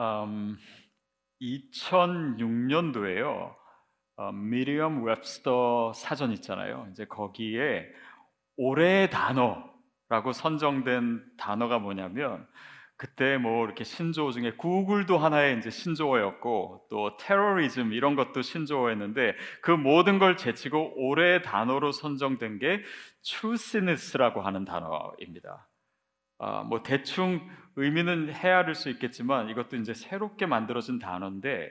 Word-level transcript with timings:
음, 0.00 0.56
2006년도에요. 1.42 3.54
어, 4.16 4.32
미리엄 4.32 5.04
웹스터 5.04 5.92
사전 5.94 6.32
있잖아요. 6.32 6.88
이제 6.90 7.04
거기에 7.04 7.86
올해 8.56 9.10
단어라고 9.10 10.32
선정된 10.32 11.22
단어가 11.36 11.78
뭐냐면 11.78 12.46
그때 12.96 13.38
뭐 13.38 13.64
이렇게 13.64 13.84
신조어 13.84 14.30
중에 14.30 14.52
구글도 14.52 15.16
하나의 15.16 15.58
이제 15.58 15.70
신조어였고 15.70 16.88
또 16.90 17.16
테러리즘 17.18 17.94
이런 17.94 18.14
것도 18.14 18.42
신조어였는데 18.42 19.36
그 19.62 19.70
모든 19.70 20.18
걸 20.18 20.36
제치고 20.36 20.94
올해 20.96 21.40
단어로 21.40 21.92
선정된 21.92 22.58
게 22.58 22.82
truthness라고 23.22 24.42
하는 24.42 24.66
단어입니다. 24.66 25.69
아, 26.40 26.62
뭐 26.62 26.82
대충 26.82 27.46
의미는 27.76 28.32
헤아릴 28.32 28.74
수 28.74 28.88
있겠지만 28.88 29.50
이것도 29.50 29.76
이제 29.76 29.92
새롭게 29.92 30.46
만들어진 30.46 30.98
단어인데 30.98 31.70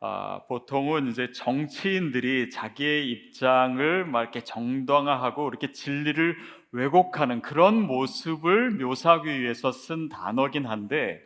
아, 0.00 0.42
보통은 0.48 1.08
이제 1.08 1.32
정치인들이 1.32 2.50
자기의 2.50 3.10
입장을 3.10 4.04
막 4.06 4.22
이렇게 4.22 4.40
정당화하고 4.40 5.48
이렇게 5.48 5.72
진리를 5.72 6.36
왜곡하는 6.70 7.42
그런 7.42 7.82
모습을 7.82 8.70
묘사하기 8.70 9.40
위해서 9.40 9.72
쓴 9.72 10.08
단어긴 10.08 10.66
한데 10.66 11.20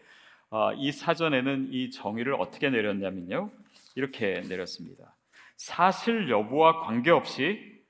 아, 0.50 0.72
이 0.76 0.90
사전에는 0.90 1.68
이 1.70 1.90
정의를 1.90 2.34
어떻게 2.34 2.70
내렸냐면요 2.70 3.50
이렇게 3.96 4.40
내렸습니다. 4.48 5.14
사실 5.58 6.30
여부와 6.30 6.80
관계없이 6.80 7.82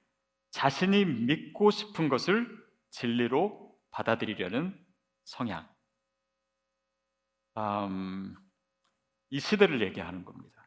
자신이 0.51 1.05
믿고 1.05 1.71
싶은 1.71 2.09
것을 2.09 2.49
진리로 2.91 3.73
받아들이려는 3.91 4.88
성향. 5.29 5.69
음, 7.59 8.35
이 9.29 9.39
시대를 9.41 9.83
얘기하는 9.83 10.25
겁니다. 10.25 10.67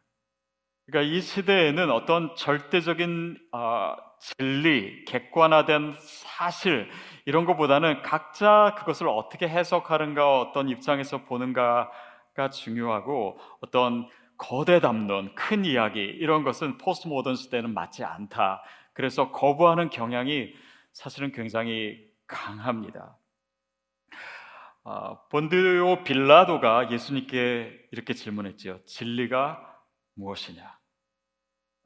그러니까 0.85 1.11
이 1.11 1.19
시대에는 1.19 1.89
어떤 1.89 2.35
절대적인 2.35 3.39
어, 3.53 3.95
진리, 4.19 5.03
객관화된 5.05 5.95
사실 5.97 6.89
이런 7.25 7.45
것보다는 7.45 8.03
각자 8.03 8.75
그것을 8.77 9.07
어떻게 9.07 9.47
해석하는가, 9.47 10.39
어떤 10.39 10.69
입장에서 10.69 11.23
보는가가 11.23 12.49
중요하고 12.53 13.39
어떤 13.61 14.07
거대 14.37 14.79
담론, 14.79 15.33
큰 15.33 15.65
이야기 15.65 16.01
이런 16.01 16.43
것은 16.43 16.77
포스트 16.77 17.07
모던 17.07 17.35
시대는 17.35 17.73
맞지 17.73 18.03
않다. 18.03 18.63
그래서 18.93 19.31
거부하는 19.31 19.89
경향이 19.89 20.53
사실은 20.93 21.31
굉장히 21.31 22.11
강합니다. 22.27 23.17
어, 24.83 25.27
본드오 25.27 26.03
빌라도가 26.03 26.91
예수님께 26.91 27.87
이렇게 27.91 28.13
질문했지요. 28.13 28.83
진리가 28.85 29.59
무엇이냐? 30.15 30.79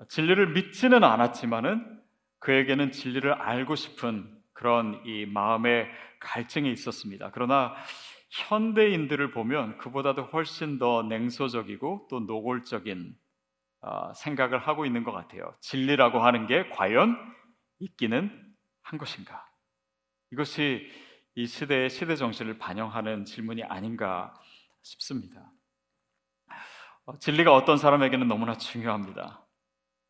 진리를 0.09 0.53
믿지는 0.53 1.03
않았지만은 1.03 2.01
그에게는 2.39 2.91
진리를 2.91 3.31
알고 3.33 3.75
싶은 3.75 4.33
그런 4.53 5.01
이 5.05 5.25
마음의 5.25 5.87
갈증이 6.19 6.71
있었습니다. 6.71 7.31
그러나 7.33 7.75
현대인들을 8.29 9.31
보면 9.31 9.77
그보다도 9.77 10.23
훨씬 10.23 10.79
더 10.79 11.03
냉소적이고 11.03 12.07
또 12.09 12.19
노골적인 12.21 13.15
어, 13.81 14.13
생각을 14.13 14.59
하고 14.59 14.85
있는 14.85 15.03
것 15.03 15.11
같아요. 15.11 15.53
진리라고 15.59 16.19
하는 16.19 16.47
게 16.47 16.69
과연 16.69 17.17
있기는 17.79 18.31
한 18.81 18.99
것인가? 18.99 19.45
이것이 20.31 20.89
이 21.37 21.47
시대의 21.47 21.89
시대 21.89 22.15
정신을 22.15 22.57
반영하는 22.57 23.25
질문이 23.25 23.63
아닌가 23.63 24.33
싶습니다. 24.81 25.51
어, 27.05 27.19
진리가 27.19 27.53
어떤 27.53 27.77
사람에게는 27.77 28.27
너무나 28.27 28.57
중요합니다. 28.57 29.45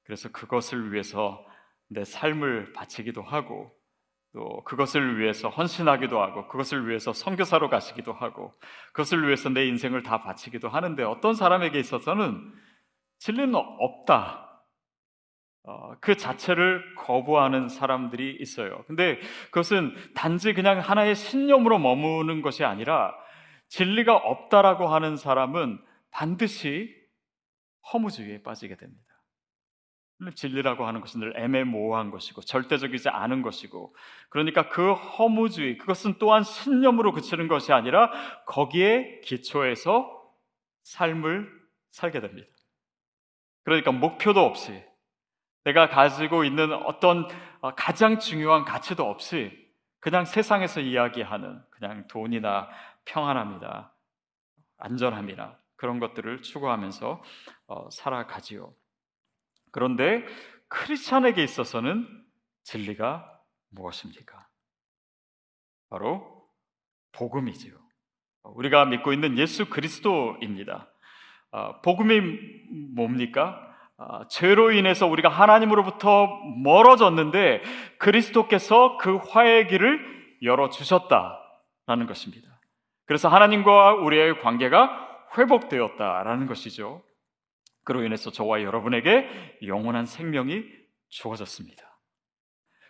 그래서 0.03 0.31
그것을 0.31 0.93
위해서 0.93 1.43
내 1.87 2.05
삶을 2.05 2.73
바치기도 2.73 3.23
하고 3.23 3.75
또 4.33 4.63
그것을 4.65 5.17
위해서 5.19 5.49
헌신하기도 5.49 6.21
하고 6.21 6.47
그것을 6.47 6.87
위해서 6.87 7.11
선교사로 7.11 7.69
가시기도 7.69 8.13
하고 8.13 8.53
그것을 8.93 9.25
위해서 9.25 9.49
내 9.49 9.65
인생을 9.65 10.03
다 10.03 10.21
바치기도 10.21 10.69
하는데 10.69 11.01
어떤 11.03 11.33
사람에게 11.33 11.79
있어서는 11.79 12.53
진리는 13.17 13.55
없다. 13.55 14.44
어, 15.67 15.95
그 15.99 16.15
자체를 16.15 16.95
거부하는 16.95 17.69
사람들이 17.69 18.37
있어요. 18.39 18.83
근데 18.87 19.19
그것은 19.45 19.95
단지 20.13 20.53
그냥 20.53 20.79
하나의 20.79 21.15
신념으로 21.15 21.79
머무는 21.79 22.41
것이 22.41 22.63
아니라 22.63 23.15
진리가 23.69 24.15
없다라고 24.15 24.87
하는 24.87 25.17
사람은 25.17 25.79
반드시 26.11 26.95
허무주의에 27.91 28.43
빠지게 28.43 28.75
됩니다. 28.77 29.03
진리라고 30.35 30.85
하는 30.85 31.01
것은 31.01 31.19
늘 31.19 31.33
애매모호한 31.37 32.09
것이고 32.09 32.41
절대적이지 32.41 33.09
않은 33.09 33.41
것이고 33.41 33.93
그러니까 34.29 34.69
그 34.69 34.93
허무주의 34.93 35.77
그것은 35.77 36.15
또한 36.19 36.43
신념으로 36.43 37.11
그치는 37.11 37.47
것이 37.49 37.73
아니라 37.73 38.11
거기에 38.45 39.19
기초해서 39.21 40.09
삶을 40.83 41.51
살게 41.91 42.21
됩니다. 42.21 42.47
그러니까 43.63 43.91
목표도 43.91 44.39
없이 44.39 44.81
내가 45.65 45.89
가지고 45.89 46.43
있는 46.43 46.71
어떤 46.71 47.27
어, 47.59 47.73
가장 47.75 48.19
중요한 48.19 48.65
가치도 48.65 49.03
없이 49.03 49.51
그냥 49.99 50.23
세상에서 50.23 50.79
이야기하는 50.79 51.61
그냥 51.71 52.07
돈이나 52.07 52.69
평안합니다. 53.05 53.91
안전함이나 54.77 55.57
그런 55.75 55.99
것들을 55.99 56.43
추구하면서 56.43 57.23
어, 57.67 57.89
살아가지요. 57.89 58.73
그런데 59.71 60.23
크리스찬에게 60.67 61.43
있어서는 61.43 62.07
진리가 62.63 63.41
무엇입니까? 63.69 64.47
바로 65.89 66.47
복음이지요. 67.11 67.73
우리가 68.43 68.85
믿고 68.85 69.13
있는 69.13 69.37
예수 69.39 69.67
그리스도입니다. 69.67 70.91
어, 71.51 71.81
복음이 71.81 72.21
뭡니까? 72.93 73.74
아, 73.97 74.27
죄로 74.29 74.71
인해서 74.71 75.07
우리가 75.07 75.29
하나님으로부터 75.29 76.27
멀어졌는데 76.63 77.61
그리스도께서 77.97 78.97
그 78.97 79.17
화해 79.17 79.67
길을 79.67 80.37
열어 80.43 80.69
주셨다라는 80.69 82.05
것입니다. 82.07 82.47
그래서 83.05 83.29
하나님과 83.29 83.95
우리의 83.95 84.41
관계가 84.41 85.27
회복되었다라는 85.37 86.47
것이죠. 86.47 87.03
그로 87.83 88.03
인해서 88.03 88.31
저와 88.31 88.63
여러분에게 88.63 89.59
영원한 89.65 90.05
생명이 90.05 90.63
주어졌습니다. 91.09 91.83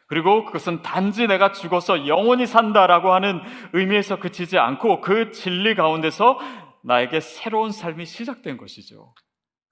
그리고 0.08 0.46
그것은 0.46 0.82
단지 0.82 1.28
내가 1.28 1.52
죽어서 1.52 2.08
영원히 2.08 2.46
산다라고 2.46 3.12
하는 3.12 3.42
의미에서 3.74 4.20
그치지 4.20 4.58
않고 4.58 5.02
그 5.02 5.32
진리 5.32 5.76
가운데서 5.76 6.40
나에게 6.84 7.20
새로운 7.20 7.72
삶이 7.72 8.06
시작된 8.06 8.58
것이죠. 8.58 9.14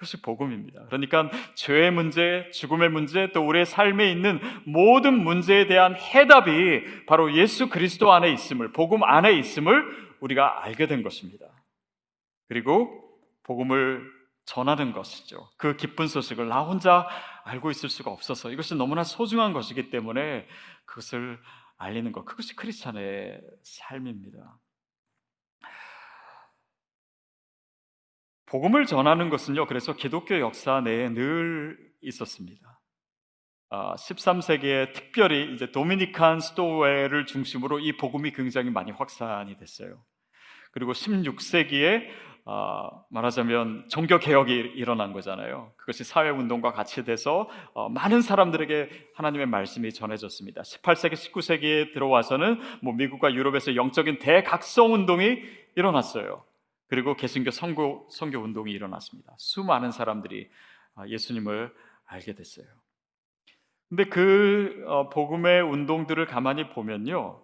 그것이 0.04 0.22
복음입니다. 0.22 0.86
그러니까 0.88 1.30
죄의 1.56 1.92
문제, 1.92 2.50
죽음의 2.52 2.90
문제, 2.90 3.32
또 3.32 3.48
우리의 3.48 3.66
삶에 3.66 4.12
있는 4.12 4.40
모든 4.66 5.24
문제에 5.24 5.66
대한 5.66 5.96
해답이 5.96 7.06
바로 7.06 7.34
예수 7.34 7.70
그리스도 7.70 8.12
안에 8.12 8.32
있음을, 8.32 8.74
복음 8.74 9.04
안에 9.04 9.34
있음을 9.34 10.18
우리가 10.20 10.64
알게 10.64 10.88
된 10.88 11.04
것입니다. 11.04 11.46
그리고 12.50 12.90
복음을 13.44 14.04
전하는 14.46 14.92
것이죠. 14.92 15.50
그 15.58 15.78
기쁜 15.78 16.08
소식을 16.08 16.50
나 16.50 16.62
혼자 16.62 17.08
알고 17.46 17.72
있을 17.72 17.88
수가 17.88 18.12
없어서 18.12 18.52
이것이 18.52 18.76
너무나 18.76 19.04
소중한 19.04 19.54
것이기 19.54 19.90
때문에 19.90 20.46
그것을 20.86 21.40
알리는 21.78 22.12
것, 22.12 22.26
그것이 22.26 22.56
크리스찬의 22.56 23.40
삶입니다. 23.64 24.58
복음을 28.54 28.86
전하는 28.86 29.32
것은요, 29.32 29.66
그래서 29.66 29.94
기독교 29.94 30.40
역사 30.40 30.80
내에 30.80 31.10
늘 31.10 31.76
있었습니다. 32.02 32.80
13세기에 33.72 34.90
아, 34.90 34.94
특별히 34.94 35.52
이제 35.56 35.72
도미니칸 35.72 36.40
스토웨를 36.40 37.26
중심으로 37.26 37.80
이 37.80 37.98
복음이 37.98 38.32
굉장히 38.34 38.70
많이 38.70 38.92
확산이 38.92 39.58
됐어요. 39.58 40.04
그리고 40.72 40.92
16세기에 40.92 42.04
어, 42.46 43.04
말하자면 43.10 43.88
종교 43.90 44.20
개혁이 44.20 44.54
일어난 44.54 45.14
거잖아요. 45.14 45.72
그것이 45.78 46.04
사회 46.04 46.30
운동과 46.30 46.74
같이 46.74 47.04
돼서 47.04 47.50
어, 47.74 47.90
많은 47.90 48.22
사람들에게 48.22 49.14
하나님의 49.16 49.48
말씀이 49.48 49.92
전해졌습니다. 49.92 50.62
18세기, 50.62 51.14
19세기에 51.14 51.92
들어와서는 51.92 52.60
뭐 52.84 52.94
미국과 52.94 53.34
유럽에서 53.34 53.76
영적인 53.76 54.20
대각성 54.20 54.94
운동이 54.94 55.40
일어났어요. 55.76 56.44
그리고 56.94 57.16
개신교 57.16 57.50
선교, 57.50 58.08
선교 58.12 58.38
운동이 58.38 58.72
일어났습니다. 58.72 59.34
수많은 59.40 59.90
사람들이 59.90 60.48
어, 60.96 61.06
예수님을 61.08 61.74
알게 62.06 62.36
됐어요. 62.36 62.68
근데 63.90 64.04
그 64.06 64.84
어, 64.86 65.10
복음의 65.10 65.64
운동들을 65.64 66.24
가만히 66.28 66.70
보면요, 66.70 67.44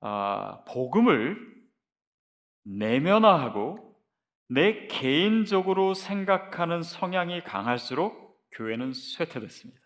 아, 0.00 0.64
복음을 0.66 1.36
내면화하고 2.64 3.94
내 4.48 4.86
개인적으로 4.86 5.92
생각하는 5.92 6.82
성향이 6.82 7.44
강할수록 7.44 8.40
교회는 8.52 8.94
쇠퇴됐습니다. 8.94 9.79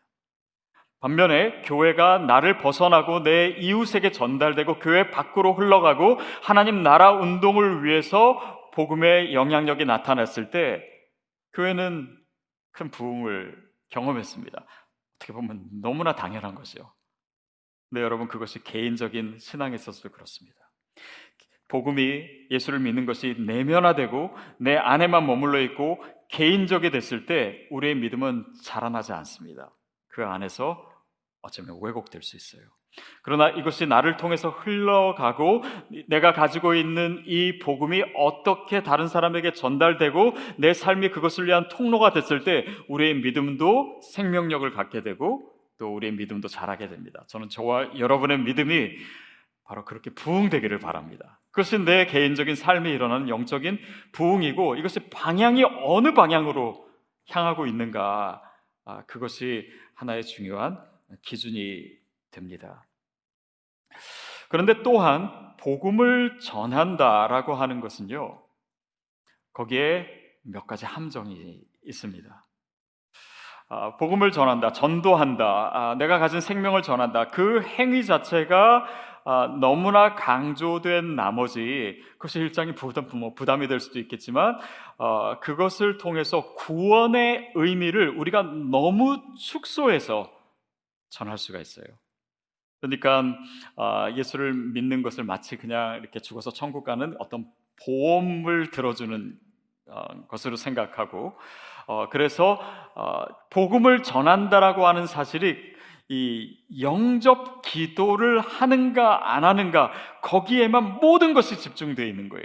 반면에 1.05 1.61
교회가 1.67 2.17
나를 2.21 2.57
벗어나고 2.57 3.25
내 3.25 3.49
이웃에게 3.49 4.11
전달되고 4.11 4.79
교회 4.79 5.11
밖으로 5.11 5.53
흘러가고 5.53 6.19
하나님 6.43 6.83
나라 6.83 7.13
운동을 7.13 7.85
위해서 7.85 8.71
복음의 8.73 9.35
영향력이 9.35 9.85
나타났을 9.85 10.49
때 10.51 10.83
교회는 11.53 12.09
큰 12.73 12.91
부흥을 12.91 13.55
경험했습니다. 13.91 14.65
어떻게 15.17 15.33
보면 15.35 15.67
너무나 15.83 16.15
당연한 16.15 16.55
것이요. 16.55 16.91
네, 17.91 18.01
여러분 18.01 18.27
그것이 18.27 18.65
개인적인 18.65 19.37
신앙에 19.41 19.75
있어서 19.75 20.09
그렇습니다. 20.09 20.57
복음이 21.69 22.25
예수를 22.51 22.79
믿는 22.79 23.05
것이 23.05 23.37
내면화되고 23.41 24.35
내 24.59 24.79
안에만 24.79 25.27
머물러 25.27 25.61
있고 25.61 26.03
개인적이 26.31 26.91
됐을 26.91 27.27
때 27.27 27.69
우리의 27.71 27.95
믿음은 27.97 28.47
자라나지 28.63 29.13
않습니다. 29.13 29.71
그 30.09 30.25
안에서 30.25 30.94
어쩌면 31.45 31.79
왜곡될 31.81 32.23
수 32.23 32.37
있어요. 32.37 32.63
그러나 33.23 33.51
이것이 33.51 33.87
나를 33.87 34.17
통해서 34.17 34.51
흘러가고 34.51 35.63
내가 36.09 36.33
가지고 36.33 36.75
있는 36.75 37.23
이 37.27 37.59
복음이 37.59 38.03
어떻게 38.17 38.83
다른 38.83 39.09
사람에게 39.09 39.53
전달되고 39.53 40.35
내 40.59 40.73
삶이 40.73 41.11
그것을 41.11 41.47
위한 41.47 41.69
통로가 41.69 42.13
됐을 42.13 42.45
때 42.45 42.65
우리의 42.89 43.17
믿음도 43.17 44.01
생명력을 44.15 44.69
갖게 44.73 45.03
되고 45.03 45.51
또 45.79 45.95
우리의 45.95 46.13
믿음도 46.15 46.49
자라게 46.49 46.89
됩니다. 46.89 47.25
저는 47.29 47.49
저와 47.49 47.99
여러분의 47.99 48.39
믿음이 48.39 48.93
바로 49.65 49.85
그렇게 49.85 50.11
부흥되기를 50.11 50.79
바랍니다. 50.79 51.41
그것이 51.51 51.79
내 51.79 52.07
개인적인 52.07 52.55
삶에 52.55 52.91
일어나는 52.91 53.29
영적인 53.29 53.79
부흥이고 54.13 54.77
이것이 54.77 55.11
방향이 55.11 55.65
어느 55.83 56.15
방향으로 56.15 56.87
향하고 57.29 57.67
있는가 57.67 58.43
아, 58.87 59.05
그것이 59.07 59.67
하나의 59.95 60.25
중요한 60.25 60.79
기준이 61.23 61.85
됩니다. 62.31 62.87
그런데 64.49 64.83
또한 64.83 65.57
복음을 65.59 66.39
전한다라고 66.39 67.55
하는 67.55 67.81
것은요, 67.81 68.43
거기에 69.53 70.07
몇 70.43 70.67
가지 70.67 70.85
함정이 70.85 71.61
있습니다. 71.87 72.47
아, 73.69 73.97
복음을 73.97 74.31
전한다, 74.31 74.73
전도한다, 74.73 75.45
아, 75.73 75.95
내가 75.97 76.19
가진 76.19 76.41
생명을 76.41 76.83
전한다. 76.83 77.29
그 77.29 77.63
행위 77.63 78.05
자체가 78.05 78.87
아, 79.27 79.57
너무나 79.59 80.15
강조된 80.15 81.17
나머지 81.17 81.99
그것이 82.13 82.41
일장이 82.41 82.75
부담, 82.75 83.09
뭐 83.15 83.33
부담이 83.33 83.69
될 83.69 83.81
수도 83.81 83.99
있겠지만 83.99 84.59
어, 84.99 85.41
그것을 85.41 85.97
통해서 85.97 86.55
구원의 86.57 87.53
의미를 87.55 88.11
우리가 88.11 88.43
너무 88.43 89.23
축소해서 89.39 90.31
전할 91.15 91.39
수가 91.39 91.61
있어요. 91.61 91.87
그러니까 92.81 93.23
어, 93.77 94.09
예수를 94.15 94.53
믿는 94.53 95.03
것을 95.03 95.25
마치 95.25 95.57
그냥 95.57 95.99
이렇게 96.01 96.21
죽어서 96.21 96.51
천국 96.53 96.85
가는 96.85 97.15
어떤 97.19 97.47
보험을 97.85 98.71
들어주는 98.71 99.39
어, 99.87 100.27
것으로 100.27 100.57
생각하고 100.57 101.39
어, 101.87 102.09
그래서 102.11 102.59
어, 102.95 103.25
복음을 103.51 104.03
전한다라고 104.03 104.87
하는 104.87 105.07
사실이 105.07 105.57
이 106.09 106.59
영접 106.81 107.63
기도를 107.63 108.41
하는가 108.41 109.35
안 109.35 109.45
하는가 109.45 109.93
거기에만 110.21 110.99
모든 111.01 111.33
것이 111.33 111.59
집중되어 111.59 112.07
있는 112.07 112.29
거예요. 112.29 112.45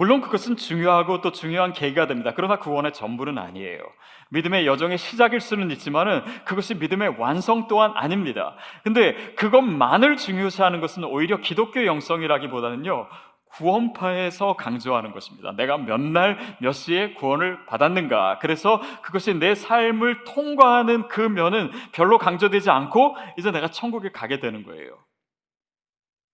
물론 0.00 0.22
그것은 0.22 0.56
중요하고 0.56 1.20
또 1.20 1.30
중요한 1.30 1.74
계기가 1.74 2.06
됩니다. 2.06 2.32
그러나 2.34 2.58
구원의 2.58 2.94
전부는 2.94 3.36
아니에요. 3.36 3.82
믿음의 4.30 4.66
여정의 4.66 4.96
시작일 4.96 5.40
수는 5.40 5.70
있지만은 5.72 6.22
그것이 6.46 6.74
믿음의 6.76 7.16
완성 7.18 7.68
또한 7.68 7.92
아닙니다. 7.94 8.56
근데 8.82 9.34
그것만을 9.34 10.16
중요시하는 10.16 10.80
것은 10.80 11.04
오히려 11.04 11.36
기독교 11.40 11.84
영성이라기보다는요. 11.84 13.08
구원파에서 13.50 14.54
강조하는 14.54 15.12
것입니다. 15.12 15.52
내가 15.52 15.76
몇 15.76 16.00
날, 16.00 16.38
몇 16.62 16.72
시에 16.72 17.12
구원을 17.12 17.66
받았는가. 17.66 18.38
그래서 18.40 18.80
그것이 19.02 19.34
내 19.34 19.54
삶을 19.54 20.24
통과하는 20.24 21.08
그 21.08 21.20
면은 21.20 21.70
별로 21.92 22.16
강조되지 22.16 22.70
않고 22.70 23.16
이제 23.36 23.50
내가 23.50 23.68
천국에 23.68 24.12
가게 24.12 24.40
되는 24.40 24.64
거예요. 24.64 24.96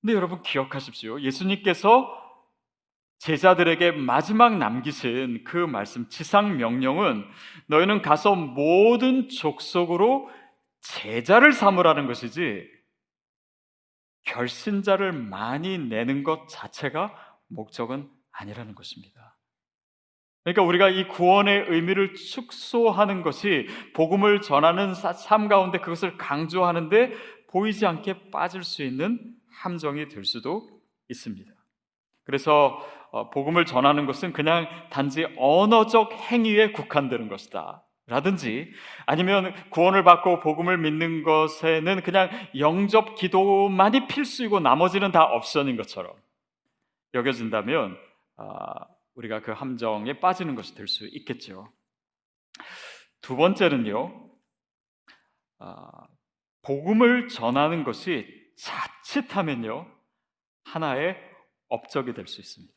근데 0.03 0.15
여러분 0.15 0.41
기억하십시오. 0.43 1.21
예수님께서 1.21 2.26
제자들에게 3.19 3.93
마지막 3.93 4.57
남기신 4.59 5.45
그 5.45 5.57
말씀, 5.57 6.09
지상 6.09 6.59
명령은 6.59 7.25
너희는 7.67 8.03
가서 8.03 8.35
모든 8.35 9.29
족속으로 9.29 10.29
제자를 10.81 11.53
삼으라는 11.53 12.07
것이지 12.07 12.69
결신자를 14.25 15.13
많이 15.13 15.79
내는 15.79 16.23
것 16.23 16.49
자체가 16.49 17.15
목적은 17.49 18.11
아니라는 18.33 18.75
것입니다. 18.75 19.39
그러니까 20.45 20.63
우리가 20.63 20.89
이 20.91 21.09
구원의 21.09 21.67
의미를 21.69 22.15
축소하는 22.15 23.23
것이 23.23 23.67
복음을 23.95 24.41
전하는 24.41 24.95
삶 24.95 25.49
가운데 25.49 25.79
그것을 25.79 26.17
강조하는데 26.19 27.13
보이지 27.49 27.85
않게 27.87 28.31
빠질 28.31 28.63
수 28.63 28.85
있는 28.85 29.19
함정이 29.51 30.09
될 30.09 30.25
수도 30.25 30.69
있습니다. 31.09 31.51
그래서 32.25 32.67
어, 32.77 32.96
복음을 33.33 33.65
전하는 33.65 34.07
것은 34.07 34.33
그냥 34.33 34.67
단지 34.91 35.27
언어적 35.37 36.13
행위에 36.13 36.73
국한되는 36.73 37.29
것이다. 37.29 37.83
라든지 38.09 38.71
아니면 39.05 39.53
구원을 39.71 40.05
받고 40.05 40.39
복음을 40.39 40.79
믿는 40.79 41.25
것에는 41.25 42.03
그냥 42.03 42.31
영접 42.57 43.17
기도만이 43.17 44.07
필수이고 44.07 44.61
나머지는 44.61 45.11
다 45.11 45.25
옵션인 45.25 45.77
것처럼 45.77 46.13
여겨진다면 47.15 47.99
아, 48.37 48.87
우리가 49.17 49.41
그 49.41 49.51
함정에 49.51 50.21
빠지는 50.21 50.55
것이 50.55 50.75
될 50.75 50.87
수 50.87 51.07
있겠죠. 51.07 51.73
두 53.23 53.35
번째는요, 53.35 54.31
아, 55.59 55.91
복음을 56.63 57.27
전하는 57.29 57.83
것이 57.83 58.27
자칫하면요 58.59 59.91
하나의 60.65 61.17
업적이 61.69 62.15
될 62.15 62.29
수 62.29 62.41
있습니다. 62.41 62.76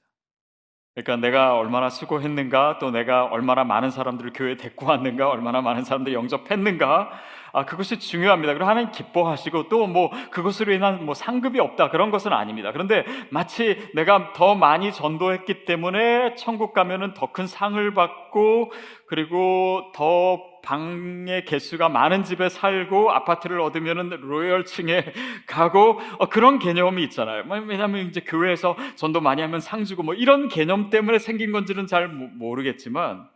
그러니까 1.03 1.15
내가 1.17 1.55
얼마나 1.55 1.89
수고했는가, 1.89 2.77
또 2.79 2.91
내가 2.91 3.25
얼마나 3.25 3.63
많은 3.63 3.89
사람들을 3.91 4.31
교회에 4.33 4.55
데리고 4.57 4.87
왔는가, 4.87 5.29
얼마나 5.29 5.61
많은 5.61 5.83
사람들을 5.83 6.13
영접했는가, 6.15 7.09
아, 7.51 7.65
그것이 7.65 7.99
중요합니다. 7.99 8.53
그리고 8.53 8.69
하나님 8.69 8.91
기뻐하시고 8.91 9.69
또 9.69 9.87
뭐 9.87 10.11
그것으로 10.29 10.71
인한 10.71 11.03
뭐 11.05 11.15
상급이 11.15 11.59
없다 11.59 11.89
그런 11.89 12.11
것은 12.11 12.31
아닙니다. 12.31 12.71
그런데 12.71 13.05
마치 13.31 13.89
내가 13.95 14.33
더 14.33 14.53
많이 14.53 14.91
전도했기 14.91 15.65
때문에 15.65 16.35
천국 16.35 16.73
가면은 16.73 17.13
더 17.15 17.31
큰 17.31 17.47
상을 17.47 17.93
받고 17.93 18.71
그리고 19.07 19.91
더 19.95 20.39
방의 20.61 21.45
개수가 21.45 21.89
많은 21.89 22.23
집에 22.23 22.49
살고 22.49 23.11
아파트를 23.11 23.59
얻으면은 23.61 24.09
로열층에 24.09 25.13
가고 25.47 25.99
어, 26.19 26.29
그런 26.29 26.59
개념이 26.59 27.03
있잖아요. 27.05 27.43
뭐, 27.45 27.57
왜냐하면 27.59 28.07
이제 28.07 28.21
교회에서 28.21 28.75
전도 28.95 29.21
많이 29.21 29.41
하면 29.41 29.59
상 29.59 29.83
주고 29.85 30.03
뭐 30.03 30.13
이런 30.13 30.47
개념 30.47 30.89
때문에 30.89 31.19
생긴 31.19 31.51
건지는 31.51 31.87
잘 31.87 32.07
모르겠지만 32.07 33.29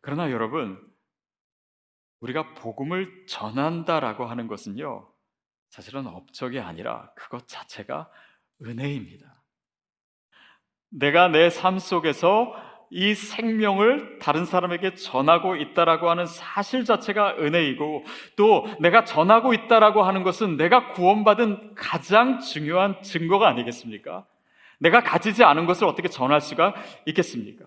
그러나 0.00 0.30
여러분 0.30 0.80
우리가 2.20 2.54
복음을 2.54 3.26
전한다라고 3.26 4.26
하는 4.26 4.46
것은요 4.46 5.08
사실은 5.68 6.06
업적이 6.06 6.60
아니라 6.60 7.10
그것 7.16 7.46
자체가 7.48 8.10
은혜입니다. 8.64 9.42
내가 10.90 11.28
내 11.28 11.48
삶 11.50 11.78
속에서 11.78 12.54
이 12.90 13.14
생명을 13.14 14.18
다른 14.20 14.44
사람에게 14.44 14.94
전하고 14.94 15.56
있다라고 15.56 16.08
하는 16.08 16.26
사실 16.26 16.84
자체가 16.84 17.36
은혜이고 17.38 18.04
또 18.36 18.66
내가 18.80 19.04
전하고 19.04 19.54
있다라고 19.54 20.02
하는 20.02 20.22
것은 20.22 20.56
내가 20.56 20.92
구원받은 20.92 21.74
가장 21.74 22.40
중요한 22.40 23.02
증거가 23.02 23.48
아니겠습니까? 23.48 24.24
내가 24.78 25.02
가지지 25.02 25.42
않은 25.42 25.66
것을 25.66 25.86
어떻게 25.86 26.08
전할 26.08 26.40
수가 26.40 26.74
있겠습니까? 27.06 27.64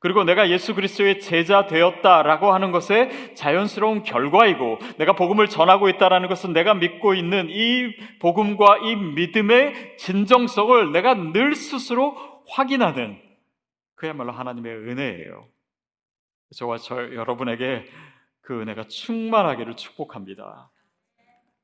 그리고 0.00 0.22
내가 0.22 0.48
예수 0.48 0.74
그리스도의 0.74 1.20
제자 1.20 1.66
되었다라고 1.66 2.52
하는 2.52 2.70
것의 2.70 3.34
자연스러운 3.34 4.04
결과이고 4.04 4.78
내가 4.98 5.14
복음을 5.14 5.48
전하고 5.48 5.88
있다라는 5.88 6.28
것은 6.28 6.52
내가 6.52 6.74
믿고 6.74 7.14
있는 7.14 7.48
이 7.50 7.96
복음과 8.20 8.78
이 8.84 8.94
믿음의 8.94 9.96
진정성을 9.96 10.92
내가 10.92 11.14
늘 11.14 11.56
스스로 11.56 12.16
확인하는 12.48 13.27
그야말로 13.98 14.32
하나님의 14.32 14.72
은혜예요. 14.72 15.48
저와 16.56 16.78
저 16.78 16.96
여러분에게 17.14 17.84
그 18.40 18.60
은혜가 18.62 18.84
충만하기를 18.84 19.76
축복합니다. 19.76 20.70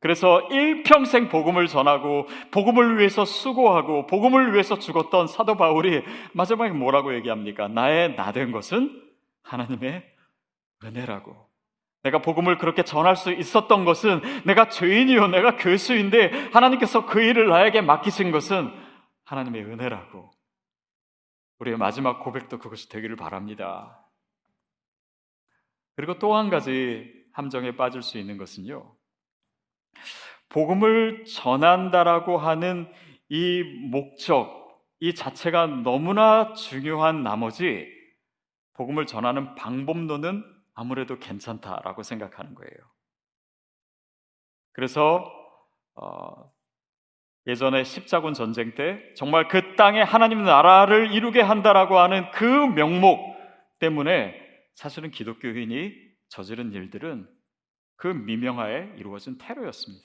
그래서 0.01 0.43
일평생 0.51 1.29
복음을 1.31 1.67
전하고 1.67 2.27
복음을 2.51 2.99
위해서 2.99 3.25
수고하고 3.25 4.07
복음을 4.07 4.53
위해서 4.53 4.79
죽었던 4.79 5.29
사도 5.29 5.57
바울이 5.57 6.03
마지막에 6.35 6.73
뭐라고 6.73 7.15
얘기합니까? 7.15 7.69
나의 7.69 8.15
나 8.17 8.33
된 8.33 8.53
것은 8.53 9.01
하나님의 9.45 10.05
은혜라고. 10.83 11.49
내가 12.03 12.19
복음을 12.19 12.59
그렇게 12.59 12.83
전할 12.83 13.17
수 13.17 13.33
있었던 13.33 13.87
것은 13.87 14.21
내가 14.45 14.69
죄인이요, 14.69 15.29
내가 15.29 15.57
교수인데 15.57 16.51
하나님께서 16.53 17.07
그 17.07 17.23
일을 17.23 17.49
나에게 17.49 17.81
맡기신 17.81 18.31
것은 18.31 18.71
하나님의 19.25 19.65
은혜라고. 19.65 20.34
우리의 21.59 21.77
마지막 21.77 22.23
고백도 22.23 22.59
그것이 22.59 22.89
되기를 22.89 23.17
바랍니다. 23.17 24.01
그리고 25.97 26.19
또 26.19 26.35
한 26.37 26.51
가지 26.51 27.13
함정에 27.33 27.77
빠질 27.77 28.03
수 28.03 28.19
있는 28.19 28.37
것은요. 28.39 28.97
복음을 30.49 31.25
전한다라고 31.25 32.39
하는 32.39 32.93
이 33.29 33.63
목적, 33.91 34.85
이 35.01 35.15
자체가 35.15 35.67
너무나 35.67 36.53
중요한 36.55 37.23
나머지 37.23 37.89
복음을 38.75 39.07
전하는 39.07 39.55
방법론은 39.55 40.45
아무래도 40.75 41.19
괜찮다라고 41.19 42.03
생각하는 42.03 42.55
거예요. 42.55 42.77
그래서 44.73 45.25
어, 45.95 46.53
예전에 47.47 47.85
십자군 47.85 48.33
전쟁 48.33 48.75
때 48.75 49.01
정말 49.15 49.49
그 49.49 49.77
땅에 49.77 50.01
하나님 50.01 50.45
나라를 50.45 51.13
이루게 51.13 51.41
한다라고 51.41 51.99
하는 51.99 52.31
그 52.31 52.45
명목 52.45 53.21
때문에 53.81 54.35
사실은 54.75 55.11
기독교인이 55.11 55.93
저지른 56.29 56.73
일들은 56.73 57.29
그 57.97 58.09
미명하에 58.09 58.95
이루어진 58.97 59.37
테러였습니다. 59.39 60.05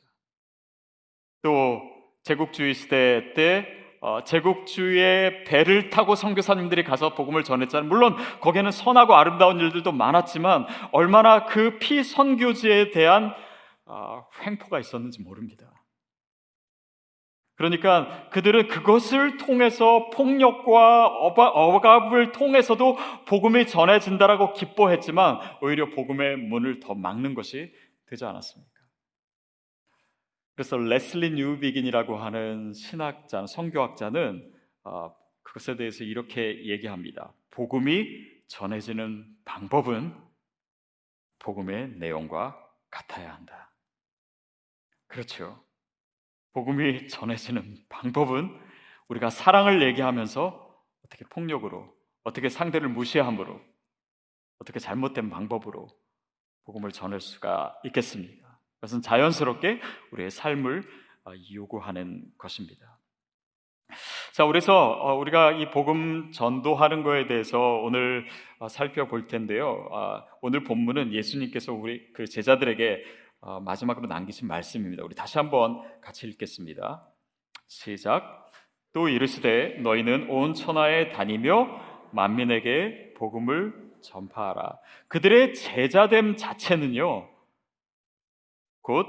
또 1.42 1.82
제국주의 2.24 2.74
시대 2.74 3.34
때 3.34 3.68
어, 4.02 4.24
제국주의의 4.24 5.44
배를 5.44 5.90
타고 5.90 6.16
선교사님들이 6.16 6.84
가서 6.84 7.16
복음을 7.16 7.44
전했잖아요. 7.44 7.90
물론 7.90 8.16
거기에는 8.40 8.72
선하고 8.72 9.16
아름다운 9.16 9.60
일들도 9.60 9.92
많았지만 9.92 10.68
얼마나 10.92 11.46
그 11.46 11.80
피선교지에 11.80 12.92
대한 12.92 13.34
어, 13.86 14.26
횡포가 14.46 14.80
있었는지 14.80 15.22
모릅니다. 15.22 15.79
그러니까 17.60 18.30
그들은 18.30 18.70
그것을 18.70 19.36
통해서 19.36 20.10
폭력과 20.12 21.08
억압을 21.08 22.32
통해서도 22.32 22.96
복음이 23.26 23.68
전해진다라고 23.68 24.54
기뻐했지만 24.54 25.40
오히려 25.62 25.90
복음의 25.90 26.38
문을 26.38 26.80
더 26.80 26.96
막는 26.96 27.34
것이 27.34 27.74
되지 28.06 28.24
않았습니까? 28.24 28.72
그래서 30.56 30.78
레슬리 30.78 31.32
뉴비긴이라고 31.32 32.16
하는 32.16 32.72
신학자, 32.72 33.46
성교학자는 33.46 34.54
어, 34.86 35.14
그것에 35.44 35.76
대해서 35.76 36.06
이렇게 36.06 36.66
얘기합니다. 36.66 37.34
복음이 37.52 38.08
전해지는 38.48 39.26
방법은 39.44 40.16
복음의 41.40 41.90
내용과 41.98 42.58
같아야 42.90 43.34
한다. 43.36 43.74
그렇죠. 45.08 45.62
복음이 46.54 47.08
전해지는 47.08 47.78
방법은 47.90 48.50
우리가 49.08 49.30
사랑을 49.30 49.82
얘기하면서 49.82 50.70
어떻게 51.06 51.26
폭력으로, 51.26 51.94
어떻게 52.24 52.50
상대를 52.50 52.90
무시함으로, 52.90 53.60
어떻게 54.60 54.80
잘못된 54.80 55.30
방법으로 55.30 55.88
복음을 56.66 56.92
전할 56.92 57.20
수가 57.20 57.80
있겠습니까? 57.86 58.48
그것은 58.76 59.02
자연스럽게 59.02 59.82
우리의 60.12 60.32
삶을 60.32 60.84
어, 61.26 61.32
요구하는 61.54 62.24
것입니다. 62.38 63.00
자, 64.34 64.46
그래서 64.46 64.92
어, 64.92 65.16
우리가 65.16 65.54
이 65.54 65.72
복음 65.72 66.32
전도하는 66.32 67.04
것에 67.04 67.28
대해서 67.28 67.60
오늘 67.60 68.26
어, 68.60 68.68
살펴볼 68.68 69.28
텐데요. 69.28 69.90
오늘 70.42 70.64
본문은 70.64 71.14
예수님께서 71.14 71.74
우리 71.74 72.12
그 72.14 72.26
제자들에게 72.28 73.04
어, 73.04 73.19
마지막으로 73.42 74.08
남기신 74.08 74.48
말씀입니다. 74.48 75.04
우리 75.04 75.16
다시 75.16 75.38
한번 75.38 75.82
같이 76.02 76.28
읽겠습니다. 76.28 77.08
시작. 77.68 78.52
또 78.92 79.08
이르시되 79.08 79.80
너희는 79.82 80.30
온 80.30 80.54
천하에 80.54 81.10
다니며 81.10 81.68
만민에게 82.12 83.14
복음을 83.18 83.92
전파하라. 84.02 84.78
그들의 85.08 85.54
제자됨 85.54 86.38
자체는요. 86.38 87.30
곧 88.82 89.06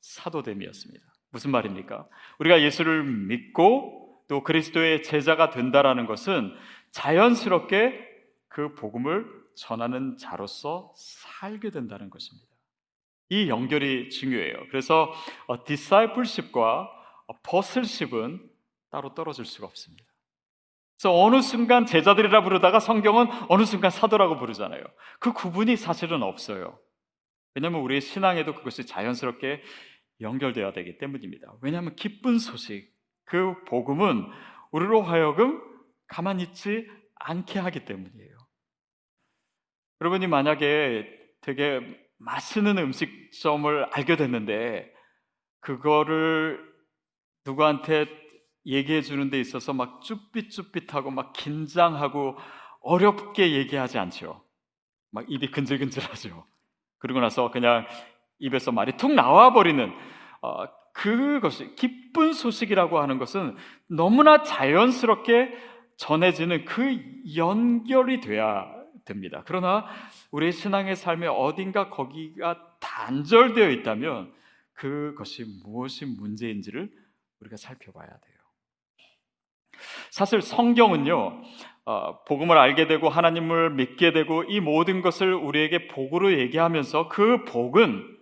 사도됨이었습니다. 0.00 1.04
무슨 1.30 1.50
말입니까? 1.50 2.06
우리가 2.38 2.62
예수를 2.62 3.04
믿고 3.04 4.22
또 4.28 4.42
그리스도의 4.42 5.02
제자가 5.02 5.50
된다라는 5.50 6.06
것은 6.06 6.54
자연스럽게 6.92 8.12
그 8.48 8.74
복음을 8.74 9.26
전하는 9.56 10.16
자로서 10.16 10.92
살게 10.96 11.70
된다는 11.70 12.10
것입니다. 12.10 12.53
이 13.30 13.48
연결이 13.48 14.10
중요해요. 14.10 14.54
그래서 14.70 15.12
어, 15.46 15.64
discipleship과 15.64 16.90
apostleship은 17.30 18.50
따로 18.90 19.14
떨어질 19.14 19.44
수가 19.44 19.66
없습니다. 19.66 20.04
그래서 20.96 21.20
어느 21.20 21.40
순간 21.40 21.86
제자들이라 21.86 22.42
부르다가 22.44 22.80
성경은 22.80 23.26
어느 23.48 23.64
순간 23.64 23.90
사도라고 23.90 24.38
부르잖아요. 24.38 24.84
그 25.18 25.32
구분이 25.32 25.76
사실은 25.76 26.22
없어요. 26.22 26.78
왜냐하면 27.54 27.80
우리의 27.82 28.00
신앙에도 28.00 28.54
그것이 28.54 28.86
자연스럽게 28.86 29.62
연결되어야 30.20 30.72
되기 30.72 30.98
때문입니다. 30.98 31.54
왜냐하면 31.60 31.94
기쁜 31.96 32.38
소식, 32.38 32.92
그 33.24 33.64
복음은 33.64 34.26
우리로 34.70 35.02
하여금 35.02 35.60
가만히 36.06 36.44
있지 36.44 36.88
않게 37.16 37.58
하기 37.58 37.84
때문이에요. 37.84 38.36
여러분이 40.00 40.26
만약에 40.26 41.06
되게 41.40 41.80
맛있는 42.18 42.78
음식점을 42.78 43.86
알게 43.92 44.16
됐는데 44.16 44.92
그거를 45.60 46.60
누구한테 47.46 48.06
얘기해 48.66 49.02
주는 49.02 49.30
데 49.30 49.40
있어서 49.40 49.72
막 49.72 50.00
쭈삣쭈삣하고 50.02 51.10
막 51.10 51.32
긴장하고 51.32 52.36
어렵게 52.80 53.52
얘기하지 53.52 53.98
않죠. 53.98 54.42
막 55.10 55.24
입이 55.28 55.50
근질근질하죠. 55.50 56.44
그리고 56.98 57.20
나서 57.20 57.50
그냥 57.50 57.86
입에서 58.38 58.72
말이 58.72 58.96
툭 58.96 59.12
나와 59.12 59.52
버리는 59.52 59.92
어, 60.42 60.64
그것이 60.92 61.74
기쁜 61.76 62.32
소식이라고 62.32 62.98
하는 62.98 63.18
것은 63.18 63.56
너무나 63.88 64.42
자연스럽게 64.42 65.52
전해지는 65.96 66.64
그 66.64 67.00
연결이 67.36 68.20
돼야 68.20 68.73
됩니다. 69.04 69.42
그러나 69.46 69.86
우리의 70.30 70.52
신앙의 70.52 70.96
삶에 70.96 71.26
어딘가 71.26 71.90
거기가 71.90 72.76
단절되어 72.80 73.70
있다면 73.70 74.32
그것이 74.72 75.44
무엇이 75.62 76.06
문제인지를 76.06 76.90
우리가 77.40 77.56
살펴봐야 77.56 78.08
돼요. 78.08 78.34
사실 80.10 80.40
성경은요, 80.40 81.42
어, 81.86 82.24
복음을 82.24 82.56
알게 82.56 82.86
되고 82.86 83.08
하나님을 83.08 83.70
믿게 83.70 84.12
되고 84.12 84.44
이 84.44 84.60
모든 84.60 85.02
것을 85.02 85.34
우리에게 85.34 85.88
복으로 85.88 86.38
얘기하면서 86.38 87.08
그 87.08 87.44
복은 87.44 88.14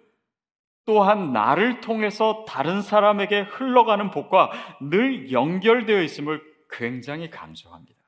또한 0.85 1.33
나를 1.33 1.81
통해서 1.81 2.45
다른 2.49 2.83
사람에게 2.83 3.43
흘러가는 3.43 4.11
복과 4.11 4.51
늘 4.81 5.31
연결되어 5.31 6.03
있음을 6.03 6.43
굉장히 6.71 7.31
강조합니다. 7.31 8.01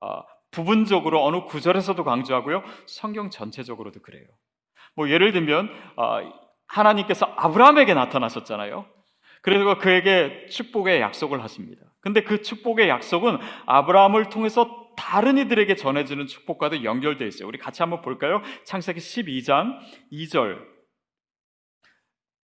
어, 0.00 0.22
부분적으로 0.52 1.24
어느 1.24 1.42
구절에서도 1.44 2.02
강조하고요. 2.04 2.62
성경 2.86 3.30
전체적으로도 3.30 4.00
그래요. 4.00 4.24
뭐 4.94 5.08
예를 5.08 5.32
들면 5.32 5.68
어, 5.96 6.20
하나님께서 6.68 7.26
아브라함에게 7.36 7.94
나타나셨잖아요. 7.94 8.86
그래서 9.42 9.78
그에게 9.78 10.46
축복의 10.46 11.00
약속을 11.00 11.42
하십니다. 11.42 11.82
근데 12.00 12.22
그 12.22 12.42
축복의 12.42 12.88
약속은 12.88 13.38
아브라함을 13.66 14.30
통해서 14.30 14.92
다른 14.96 15.38
이들에게 15.38 15.74
전해지는 15.74 16.26
축복과도 16.26 16.84
연결되어 16.84 17.26
있어요. 17.26 17.48
우리 17.48 17.58
같이 17.58 17.82
한번 17.82 18.02
볼까요? 18.02 18.42
창세기 18.64 19.00
12장 19.00 19.78
2절 20.12 20.72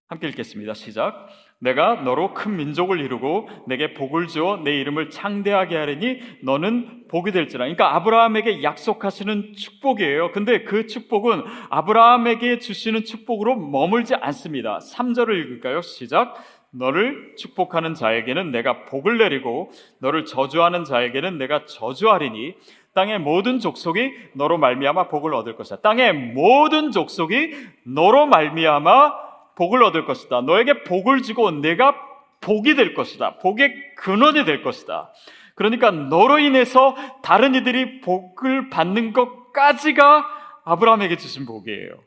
함께 0.09 0.29
읽겠습니다. 0.29 0.75
시작. 0.75 1.29
내가 1.61 1.97
너로 1.97 2.35
큰 2.35 2.57
민족을 2.57 3.00
이루고 3.00 3.49
내게 3.67 3.93
복을 3.93 4.29
주어 4.29 4.59
내 4.59 4.79
이름을 4.79 5.11
창대하게 5.11 5.77
하리니 5.77 6.21
너는 6.43 7.09
복이 7.09 7.33
될지라. 7.33 7.65
그러니까 7.65 7.97
아브라함에게 7.97 8.62
약속하시는 8.62 9.55
축복이에요. 9.57 10.31
근데 10.33 10.62
그 10.62 10.87
축복은 10.87 11.43
아브라함에게 11.71 12.59
주시는 12.59 13.05
축복으로 13.05 13.57
머물지 13.57 14.15
않습니다. 14.15 14.79
3절을 14.79 15.45
읽을까요? 15.45 15.83
시작. 15.83 16.35
너를 16.71 17.35
축복하는 17.37 17.95
자에게는 17.95 18.53
내가 18.53 18.85
복을 18.85 19.19
내리고 19.19 19.71
너를 20.00 20.27
저주하는 20.27 20.85
자에게는 20.85 21.38
내가 21.38 21.65
저주하리니 21.65 22.55
땅의 22.95 23.21
모든 23.21 23.59
족속이 23.59 24.12
너로 24.35 24.59
말미암아 24.59 25.09
복을 25.09 25.35
얻을 25.35 25.57
것이다. 25.57 25.81
땅의 25.81 26.12
모든 26.12 26.91
족속이 26.91 27.55
너로 27.85 28.27
말미암아 28.27 29.27
복을 29.59 29.83
얻을 29.83 30.05
것이다. 30.05 30.43
너에게 30.43 30.85
복을 30.85 31.23
주고 31.23 31.50
내가 31.50 31.97
복이 32.41 32.77
될 32.77 32.95
것이다. 32.95 33.38
복의 33.38 33.97
근원이 33.97 34.45
될 34.45 34.62
것이다. 34.62 35.12
그러니까 35.57 35.91
너로 35.91 36.38
인해서 36.38 36.95
다른 37.23 37.57
이들이 37.57 38.00
복을 38.00 38.71
받는 38.71 39.12
것까지가 39.12 40.62
아브라함에게 40.65 41.17
주신 41.17 41.45
복이에요. 41.45 42.05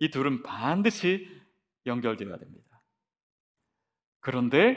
이 0.00 0.10
둘은 0.10 0.42
반드시 0.42 1.28
연결되어야 1.86 2.36
됩니다. 2.36 2.82
그런데 4.18 4.76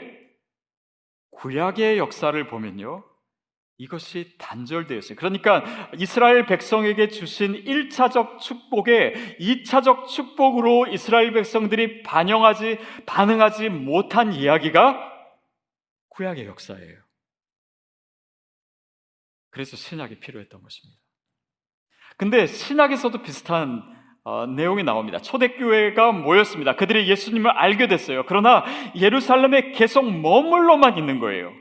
구약의 1.32 1.98
역사를 1.98 2.46
보면요. 2.46 3.02
이것이 3.78 4.34
단절되었어요. 4.38 5.16
그러니까 5.16 5.62
이스라엘 5.98 6.46
백성에게 6.46 7.08
주신 7.08 7.52
1차적 7.64 8.38
축복에 8.38 9.36
2차적 9.38 10.06
축복으로 10.08 10.86
이스라엘 10.86 11.32
백성들이 11.32 12.02
반영하지, 12.02 12.78
반응하지 13.04 13.68
못한 13.68 14.32
이야기가 14.32 15.12
구약의 16.08 16.46
역사예요. 16.46 16.96
그래서 19.50 19.76
신약이 19.76 20.20
필요했던 20.20 20.62
것입니다. 20.62 21.00
근데 22.16 22.46
신약에서도 22.46 23.22
비슷한 23.22 23.82
어, 24.24 24.46
내용이 24.46 24.82
나옵니다. 24.82 25.18
초대교회가 25.18 26.12
모였습니다. 26.12 26.74
그들이 26.74 27.08
예수님을 27.08 27.50
알게 27.50 27.86
됐어요. 27.86 28.24
그러나 28.26 28.64
예루살렘에 28.96 29.70
계속 29.70 30.02
머물러만 30.02 30.98
있는 30.98 31.20
거예요. 31.20 31.52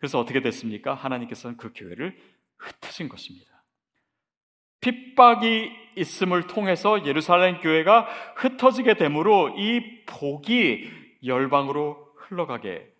그래서 0.00 0.18
어떻게 0.18 0.40
됐습니까? 0.40 0.94
하나님께서는 0.94 1.58
그 1.58 1.72
교회를 1.74 2.18
흩으신 2.56 3.10
것입니다. 3.10 3.50
핍박이 4.80 5.70
있음을 5.96 6.46
통해서 6.46 7.04
예루살렘 7.06 7.60
교회가 7.60 8.04
흩어지게 8.36 8.94
되므로 8.94 9.50
이 9.58 10.06
복이 10.06 10.90
열방으로 11.22 12.14
흘러가게 12.16 12.90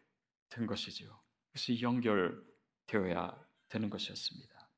된 0.50 0.66
것이죠. 0.66 1.06
그것이 1.46 1.80
연결되어야 1.80 3.34
되는 3.70 3.88
것이었습니다. 3.88 4.68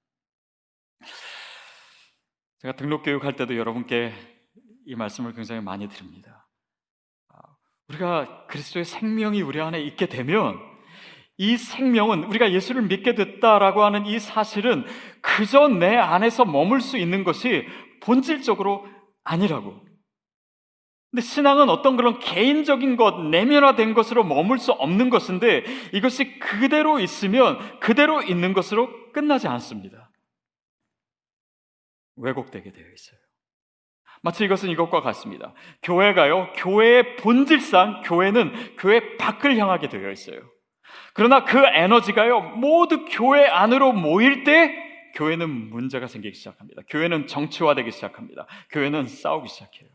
제가 2.59 2.77
등록 2.77 3.03
교육 3.03 3.25
할 3.25 3.35
때도 3.35 3.57
여러분께 3.57 4.15
이 4.87 4.95
말씀을 4.95 5.33
굉장히 5.35 5.61
많이 5.61 5.89
드립니다. 5.89 6.47
아, 7.31 7.41
우리가 7.89 8.47
그리스도의 8.47 8.85
생명이 8.85 9.43
우리 9.43 9.61
안에 9.61 9.81
있게 9.83 10.07
되면 10.07 10.72
이 11.43 11.57
생명은 11.57 12.23
우리가 12.23 12.53
예수를 12.53 12.83
믿게 12.83 13.17
됐다라고 13.17 13.83
하는 13.83 14.07
이 14.07 14.21
사실은 14.21 14.85
그저 15.21 15.67
내 15.67 15.97
안에서 15.97 16.45
머물 16.45 16.81
수 16.81 16.97
있는 16.97 17.25
것이 17.25 17.67
본질적으로 18.01 18.87
아니라고. 19.25 19.75
근데 21.11 21.21
신앙은 21.21 21.69
어떤 21.69 21.97
그런 21.97 22.21
개인적인 22.21 22.97
것, 22.97 23.23
내면화된 23.29 23.93
것으로 23.93 24.23
머물 24.23 24.61
수 24.61 24.71
없는 24.71 25.11
것인데 25.11 25.65
이것이 25.93 26.39
그대로 26.39 27.01
있으면 27.01 27.81
그대로 27.81 28.23
있는 28.23 28.53
것으로 28.53 28.89
끝나지 29.11 29.49
않습니다. 29.49 30.13
왜곡되게 32.19 32.71
되어 32.71 32.85
있어요. 32.85 33.19
마치 34.23 34.45
이것은 34.45 34.71
이것과 34.71 35.01
같습니다. 35.01 35.55
교회가요, 35.83 36.53
교회의 36.53 37.17
본질상 37.17 38.03
교회는 38.05 38.77
교회 38.77 39.17
밖을 39.17 39.59
향하게 39.59 39.89
되어 39.89 40.09
있어요. 40.13 40.52
그러나 41.15 41.45
그 41.45 41.59
에너지가요, 41.59 42.41
모두 42.57 43.05
교회 43.07 43.47
안으로 43.47 43.93
모일 43.93 44.45
때 44.45 44.75
교회는 45.15 45.49
문제가 45.49 46.07
생기기 46.07 46.35
시작합니다. 46.35 46.83
교회는 46.89 47.27
정치화되기 47.27 47.91
시작합니다. 47.91 48.47
교회는 48.71 49.07
싸우기 49.07 49.49
시작해요. 49.49 49.89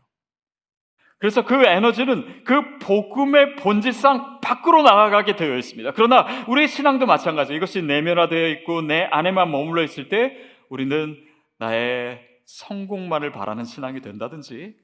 그래서 1.18 1.44
그 1.44 1.64
에너지는 1.64 2.44
그 2.44 2.78
복음의 2.78 3.56
본질상 3.56 4.40
밖으로 4.40 4.82
나가게 4.82 5.34
되어 5.34 5.56
있습니다. 5.56 5.92
그러나 5.92 6.44
우리의 6.46 6.68
신앙도 6.68 7.06
마찬가지. 7.06 7.54
이것이 7.54 7.82
내면화되어 7.82 8.48
있고 8.50 8.82
내 8.82 9.02
안에만 9.10 9.50
머물러 9.50 9.82
있을 9.82 10.08
때 10.08 10.36
우리는 10.68 11.16
나의 11.58 12.20
성공만을 12.44 13.32
바라는 13.32 13.64
신앙이 13.64 14.00
된다든지 14.00 14.76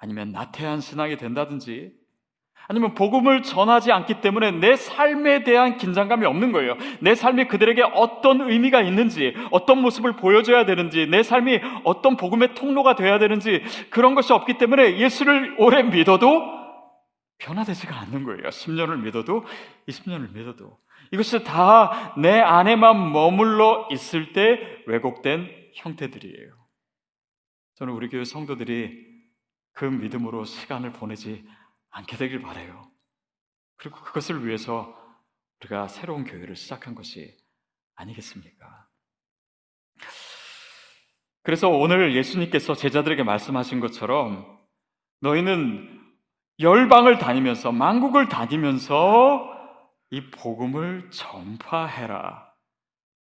아니면 0.00 0.32
나태한 0.32 0.80
신앙이 0.80 1.16
된다든지 1.16 1.92
아니면 2.68 2.94
복음을 2.94 3.42
전하지 3.42 3.92
않기 3.92 4.20
때문에 4.20 4.52
내 4.52 4.76
삶에 4.76 5.42
대한 5.42 5.78
긴장감이 5.78 6.26
없는 6.26 6.52
거예요. 6.52 6.76
내 7.00 7.14
삶이 7.14 7.48
그들에게 7.48 7.82
어떤 7.94 8.42
의미가 8.42 8.82
있는지, 8.82 9.34
어떤 9.50 9.80
모습을 9.80 10.16
보여줘야 10.16 10.66
되는지, 10.66 11.06
내 11.06 11.22
삶이 11.22 11.60
어떤 11.84 12.16
복음의 12.16 12.54
통로가 12.54 12.94
되어야 12.94 13.18
되는지 13.18 13.62
그런 13.88 14.14
것이 14.14 14.32
없기 14.34 14.58
때문에 14.58 14.98
예수를 14.98 15.56
오래 15.58 15.82
믿어도 15.82 16.42
변화되지가 17.38 17.98
않는 18.00 18.24
거예요. 18.24 18.42
10년을 18.42 19.00
믿어도 19.00 19.44
20년을 19.88 20.34
믿어도 20.34 20.78
이것이 21.12 21.42
다 21.44 22.12
내 22.18 22.40
안에만 22.40 23.12
머물러 23.12 23.88
있을 23.92 24.32
때 24.32 24.58
왜곡된 24.86 25.48
형태들이에요. 25.74 26.52
저는 27.76 27.94
우리 27.94 28.08
교회 28.08 28.24
성도들이 28.24 29.06
그 29.72 29.84
믿음으로 29.84 30.44
시간을 30.44 30.92
보내지 30.92 31.44
않게 31.90 32.16
되길 32.16 32.40
바래요. 32.40 32.90
그리고 33.76 34.00
그것을 34.02 34.46
위해서 34.46 34.94
우리가 35.60 35.88
새로운 35.88 36.24
교회를 36.24 36.56
시작한 36.56 36.94
것이 36.94 37.36
아니겠습니까? 37.94 38.88
그래서 41.42 41.68
오늘 41.68 42.14
예수님께서 42.14 42.74
제자들에게 42.74 43.22
말씀하신 43.22 43.80
것처럼 43.80 44.58
너희는 45.20 45.98
열방을 46.60 47.18
다니면서 47.18 47.72
만국을 47.72 48.28
다니면서 48.28 49.48
이 50.10 50.30
복음을 50.30 51.10
전파해라. 51.10 52.52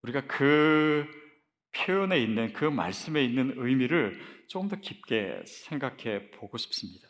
우리가 0.03 0.27
그 0.27 1.05
표현에 1.75 2.19
있는 2.19 2.53
그 2.53 2.65
말씀에 2.65 3.23
있는 3.23 3.53
의미를 3.57 4.19
조금 4.47 4.69
더 4.69 4.77
깊게 4.77 5.43
생각해 5.45 6.31
보고 6.31 6.57
싶습니다. 6.57 7.08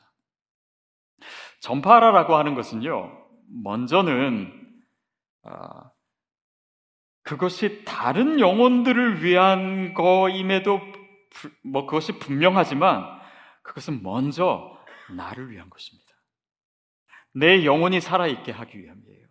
전파라라고 1.61 2.35
하는 2.35 2.55
것은요, 2.55 3.11
먼저는 3.63 4.53
아, 5.43 5.91
그것이 7.23 7.83
다른 7.85 8.39
영혼들을 8.39 9.23
위한 9.23 9.93
거임에도 9.93 10.81
뭐 11.63 11.85
그것이 11.85 12.13
분명하지만 12.13 13.19
그것은 13.61 14.01
먼저 14.01 14.77
나를 15.15 15.51
위한 15.51 15.69
것입니다. 15.69 16.09
내 17.35 17.65
영혼이 17.65 18.01
살아있게 18.01 18.51
하기 18.51 18.79
위함이에요. 18.79 19.27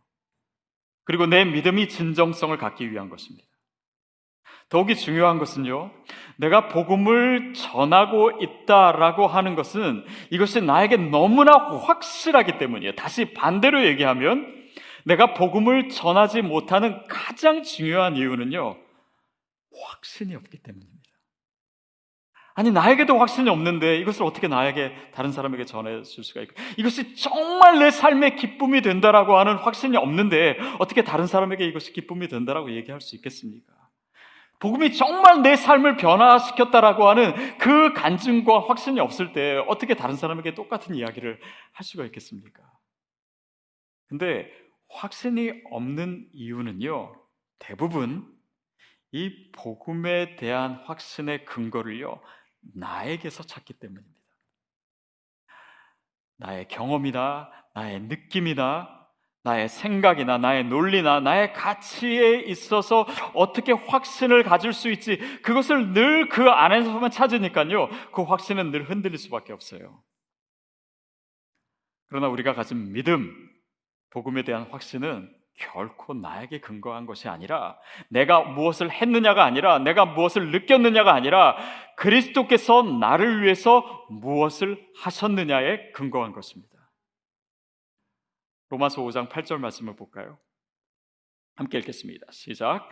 그리고 1.05 1.27
내 1.27 1.45
믿음이 1.45 1.89
진정성을 1.89 2.57
갖기 2.59 2.91
위한 2.93 3.09
것입니다. 3.09 3.48
더욱이 4.69 4.97
중요한 4.97 5.39
것은요, 5.39 5.91
내가 6.37 6.69
복음을 6.69 7.55
전하고 7.55 8.33
있다라고 8.41 9.27
하는 9.27 9.55
것은 9.55 10.05
이것이 10.31 10.61
나에게 10.61 10.97
너무나 10.97 11.53
확실하기 11.53 12.59
때문이에요. 12.59 12.95
다시 12.95 13.33
반대로 13.33 13.85
얘기하면 13.87 14.55
내가 15.05 15.33
복음을 15.33 15.89
전하지 15.89 16.43
못하는 16.43 17.03
가장 17.09 17.63
중요한 17.63 18.17
이유는요, 18.17 18.77
확신이 19.87 20.35
없기 20.35 20.59
때문입니다. 20.59 20.99
아니, 22.55 22.73
나에게도 22.73 23.17
확신이 23.17 23.49
없는데 23.49 23.99
이것을 24.01 24.25
어떻게 24.25 24.49
나에게 24.49 24.93
다른 25.15 25.31
사람에게 25.31 25.65
전해줄 25.65 26.25
수가 26.25 26.41
있고, 26.43 26.55
이것이 26.77 27.15
정말 27.15 27.79
내 27.79 27.91
삶의 27.91 28.35
기쁨이 28.37 28.83
된다라고 28.83 29.39
하는 29.39 29.55
확신이 29.55 29.97
없는데 29.97 30.59
어떻게 30.81 31.05
다른 31.05 31.27
사람에게 31.27 31.65
이것이 31.67 31.93
기쁨이 31.93 32.27
된다라고 32.27 32.73
얘기할 32.73 33.01
수 33.01 33.15
있겠습니까? 33.17 33.78
복음이 34.61 34.95
정말 34.95 35.43
내 35.43 35.57
삶을 35.57 35.97
변화시켰다라고 35.97 37.09
하는 37.09 37.57
그 37.59 37.93
간증과 37.93 38.67
확신이 38.69 38.99
없을 38.99 39.33
때 39.33 39.57
어떻게 39.69 39.95
다른 39.95 40.17
사람에게 40.17 40.55
똑같은 40.55 40.95
이야기를 40.95 41.41
할 41.73 41.85
수가 41.85 42.05
있겠습니까? 42.07 42.63
근데 44.09 44.51
확신이 44.89 45.53
없는 45.71 46.29
이유는요, 46.33 47.15
대부분 47.59 48.27
이 49.13 49.53
복음에 49.53 50.37
대한 50.37 50.75
확신의 50.85 51.45
근거를요, 51.45 52.21
나에게서 52.75 53.45
찾기 53.45 53.75
때문입니다. 53.75 54.19
나의 56.37 56.69
경험이나 56.69 57.51
나의 57.75 58.01
느낌이나 58.01 58.98
나의 59.45 59.69
생각이나 59.69 60.37
나의 60.39 60.65
논리나 60.65 61.21
나의 61.21 61.53
가치에 61.53 62.41
있어서 62.41 63.07
어떻게 63.35 63.73
확신을 63.73 64.43
가질 64.43 64.73
수 64.73 64.91
있지? 64.91 65.19
그것을 65.43 65.93
늘 65.93 66.29
그 66.29 66.49
안에서만 66.51 67.11
찾으니까요. 67.11 67.89
그 68.13 68.23
확신은 68.23 68.71
늘 68.71 68.89
흔들릴 68.89 69.19
수밖에 69.19 69.53
없어요. 69.53 70.03
그러나 72.09 72.29
우리가 72.29 72.55
가진 72.55 72.93
믿음 72.93 73.33
복음에 74.11 74.43
대한 74.43 74.67
확신은 74.71 75.31
결코 75.59 76.15
나에게 76.15 76.61
근거한 76.61 77.07
것이 77.07 77.29
아니라 77.29 77.77
내가 78.09 78.41
무엇을 78.41 78.91
했느냐가 78.91 79.45
아니라 79.45 79.79
내가 79.81 80.05
무엇을 80.05 80.53
느꼈느냐가 80.53 81.13
아니라 81.13 81.57
그리스도께서 81.97 82.83
나를 82.83 83.43
위해서 83.43 84.07
무엇을 84.09 84.81
하셨느냐에 84.97 85.91
근거한 85.93 86.33
것입니다. 86.33 86.78
로마서 88.71 89.03
5장 89.03 89.29
8절 89.29 89.59
말씀을 89.59 89.97
볼까요? 89.97 90.39
함께 91.57 91.79
읽겠습니다. 91.79 92.27
시작. 92.31 92.89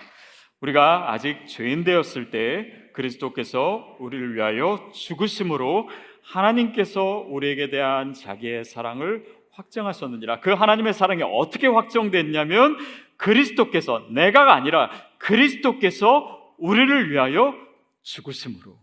우리가 0.61 1.12
아직 1.12 1.47
죄인 1.47 1.85
되었을 1.85 2.31
때 2.31 2.67
그리스도께서 2.95 3.97
우리를 4.01 4.35
위하여 4.35 4.91
죽으심으로 4.95 5.89
하나님께서 6.23 7.27
우리에게 7.29 7.69
대한 7.69 8.15
자기의 8.15 8.65
사랑을 8.65 9.27
확정하셨느니라. 9.53 10.41
그 10.41 10.53
하나님의 10.53 10.95
사랑이 10.95 11.23
어떻게 11.23 11.67
확정됐냐면 11.67 12.77
그리스도께서 13.17 14.07
내가가 14.11 14.55
아니라 14.55 14.91
그리스도께서 15.19 16.55
우리를 16.59 17.11
위하여 17.11 17.55
죽으심으로 18.03 18.79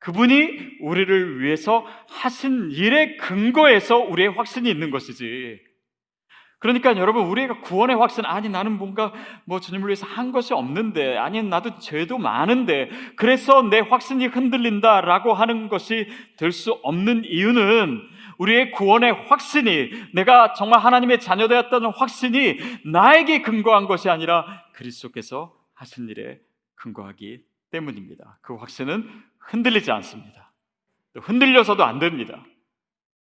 그분이 0.00 0.78
우리를 0.80 1.40
위해서 1.40 1.84
하신 2.08 2.70
일의 2.70 3.16
근거에서 3.16 3.98
우리의 3.98 4.28
확신이 4.30 4.70
있는 4.70 4.90
것이지. 4.90 5.67
그러니까 6.58 6.96
여러분 6.96 7.26
우리가 7.26 7.60
구원의 7.60 7.96
확신 7.96 8.24
아니 8.24 8.48
나는 8.48 8.78
뭔가 8.78 9.12
뭐 9.44 9.60
주님을 9.60 9.86
위해서 9.88 10.06
한 10.06 10.32
것이 10.32 10.52
없는데 10.54 11.16
아니 11.16 11.40
나도 11.42 11.78
죄도 11.78 12.18
많은데 12.18 12.90
그래서 13.14 13.62
내 13.62 13.78
확신이 13.78 14.26
흔들린다라고 14.26 15.34
하는 15.34 15.68
것이 15.68 16.08
될 16.36 16.50
수 16.50 16.72
없는 16.82 17.24
이유는 17.24 18.00
우리의 18.38 18.72
구원의 18.72 19.26
확신이 19.28 19.90
내가 20.14 20.52
정말 20.54 20.80
하나님의 20.80 21.20
자녀되었다는 21.20 21.90
확신이 21.90 22.58
나에게 22.84 23.42
근거한 23.42 23.86
것이 23.86 24.08
아니라 24.10 24.64
그리스도께서 24.74 25.54
하신 25.74 26.08
일에 26.08 26.40
근거하기 26.74 27.40
때문입니다. 27.70 28.38
그 28.42 28.56
확신은 28.56 29.08
흔들리지 29.38 29.90
않습니다. 29.92 30.52
흔들려서도 31.14 31.84
안 31.84 31.98
됩니다. 31.98 32.44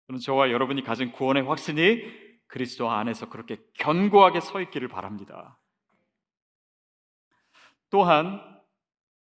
저는 0.07 0.19
저와 0.19 0.51
여러분이 0.51 0.83
가진 0.83 1.11
구원의 1.11 1.43
확신이 1.43 2.01
그리스도 2.47 2.89
안에서 2.89 3.29
그렇게 3.29 3.57
견고하게 3.75 4.39
서 4.39 4.61
있기를 4.61 4.87
바랍니다. 4.87 5.59
또한 7.89 8.41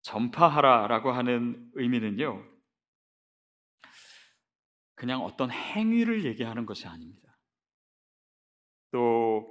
전파하라라고 0.02 1.12
하는 1.12 1.70
의미는요. 1.74 2.44
그냥 4.96 5.22
어떤 5.22 5.52
행위를 5.52 6.26
얘기하는 6.26 6.66
것이 6.66 6.88
아닙니다. 6.88 7.30
또, 8.92 9.48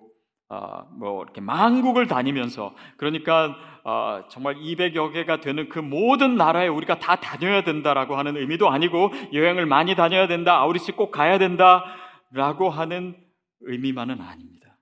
어, 0.48 0.82
뭐, 0.98 1.22
이렇게 1.22 1.40
만국을 1.40 2.06
다니면서, 2.06 2.74
그러니까, 2.96 3.56
어, 3.84 4.28
정말 4.28 4.56
200여 4.56 5.12
개가 5.12 5.40
되는 5.40 5.68
그 5.68 5.78
모든 5.78 6.36
나라에 6.36 6.68
우리가 6.68 6.98
다 6.98 7.16
다녀야 7.16 7.62
된다라고 7.62 8.16
하는 8.16 8.36
의미도 8.36 8.68
아니고, 8.68 9.10
여행을 9.32 9.64
많이 9.64 9.94
다녀야 9.94 10.26
된다, 10.26 10.58
아우리씨 10.58 10.92
꼭 10.92 11.10
가야 11.12 11.38
된다 11.38 11.84
라고 12.30 12.68
하는 12.68 13.16
의미만은 13.60 14.20
아닙니다. 14.20 14.78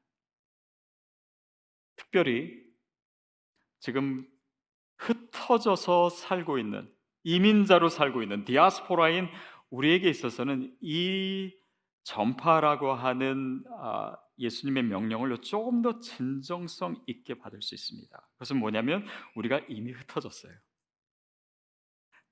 특별히, 1.96 2.52
지금 3.80 4.26
흩어져서 4.98 6.10
살고 6.10 6.58
있는, 6.58 6.92
이민자로 7.24 7.88
살고 7.88 8.22
있는 8.22 8.44
디아스포라인 8.44 9.28
우리에게 9.70 10.08
있어서는 10.08 10.76
이 10.80 11.52
전파라고 12.04 12.92
하는 12.92 13.64
아, 13.80 14.16
예수님의 14.38 14.84
명령을 14.84 15.36
조금 15.38 15.82
더 15.82 15.98
진정성 15.98 17.02
있게 17.06 17.34
받을 17.34 17.60
수 17.62 17.74
있습니다. 17.74 18.28
그것은 18.34 18.58
뭐냐면 18.58 19.04
우리가 19.34 19.60
이미 19.68 19.92
흩어졌어요. 19.92 20.52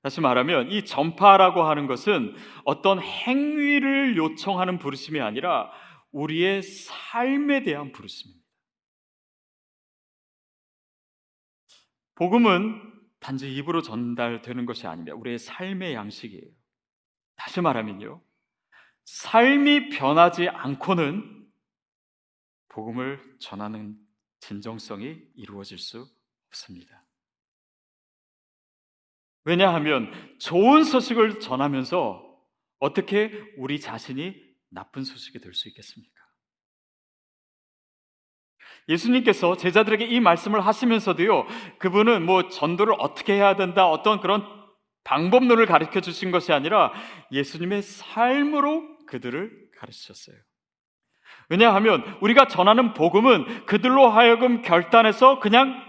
다시 0.02 0.20
말하면 0.20 0.70
이 0.70 0.84
전파라고 0.84 1.62
하는 1.62 1.86
것은 1.86 2.36
어떤 2.64 3.00
행위를 3.00 4.16
요청하는 4.16 4.78
부르심이 4.78 5.18
아니라 5.18 5.72
우리의 6.14 6.62
삶에 6.62 7.64
대한 7.64 7.90
부르심입니다. 7.90 8.44
복음은 12.14 12.92
단지 13.18 13.52
입으로 13.56 13.82
전달되는 13.82 14.64
것이 14.64 14.86
아닙니다. 14.86 15.16
우리의 15.16 15.38
삶의 15.38 15.94
양식이에요. 15.94 16.48
다시 17.34 17.60
말하면요. 17.60 18.22
삶이 19.04 19.88
변하지 19.88 20.48
않고는 20.48 21.48
복음을 22.68 23.36
전하는 23.40 23.98
진정성이 24.38 25.20
이루어질 25.34 25.78
수 25.78 26.08
없습니다. 26.48 27.04
왜냐하면 29.44 30.38
좋은 30.38 30.84
소식을 30.84 31.40
전하면서 31.40 32.22
어떻게 32.78 33.32
우리 33.56 33.80
자신이 33.80 34.43
나쁜 34.74 35.04
소식이 35.04 35.40
될 35.40 35.54
수 35.54 35.68
있겠습니까? 35.68 36.12
예수님께서 38.88 39.56
제자들에게 39.56 40.04
이 40.04 40.20
말씀을 40.20 40.60
하시면서도요, 40.66 41.46
그분은 41.78 42.26
뭐 42.26 42.48
전도를 42.48 42.94
어떻게 42.98 43.34
해야 43.34 43.56
된다, 43.56 43.88
어떤 43.88 44.20
그런 44.20 44.44
방법론을 45.04 45.66
가르쳐 45.66 46.00
주신 46.00 46.30
것이 46.30 46.52
아니라 46.52 46.92
예수님의 47.32 47.82
삶으로 47.82 49.06
그들을 49.06 49.50
가르치셨어요. 49.78 50.36
왜냐하면 51.50 52.02
우리가 52.20 52.46
전하는 52.48 52.94
복음은 52.94 53.66
그들로 53.66 54.08
하여금 54.08 54.62
결단해서 54.62 55.40
그냥 55.40 55.82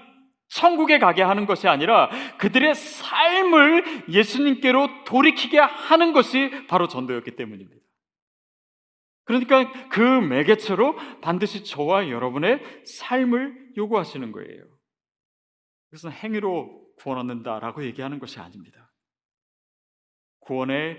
천국에 0.50 1.00
가게 1.00 1.22
하는 1.22 1.46
것이 1.46 1.68
아니라 1.68 2.10
그들의 2.38 2.76
삶을 2.76 4.06
예수님께로 4.10 5.06
돌이키게 5.06 5.60
하는 5.60 6.14
것이 6.14 6.68
바로 6.68 6.88
전도였기 6.88 7.36
때문입니다. 7.36 7.85
그러니까 9.26 9.90
그 9.90 10.00
매개체로 10.00 10.96
반드시 11.22 11.64
저와 11.66 12.10
여러분의 12.10 12.62
삶을 12.86 13.74
요구하시는 13.76 14.32
거예요. 14.32 14.64
그것은 15.90 16.12
행위로 16.12 16.86
구원 16.98 17.20
얻는다라고 17.20 17.84
얘기하는 17.84 18.20
것이 18.20 18.40
아닙니다. 18.40 18.94
구원의 20.40 20.98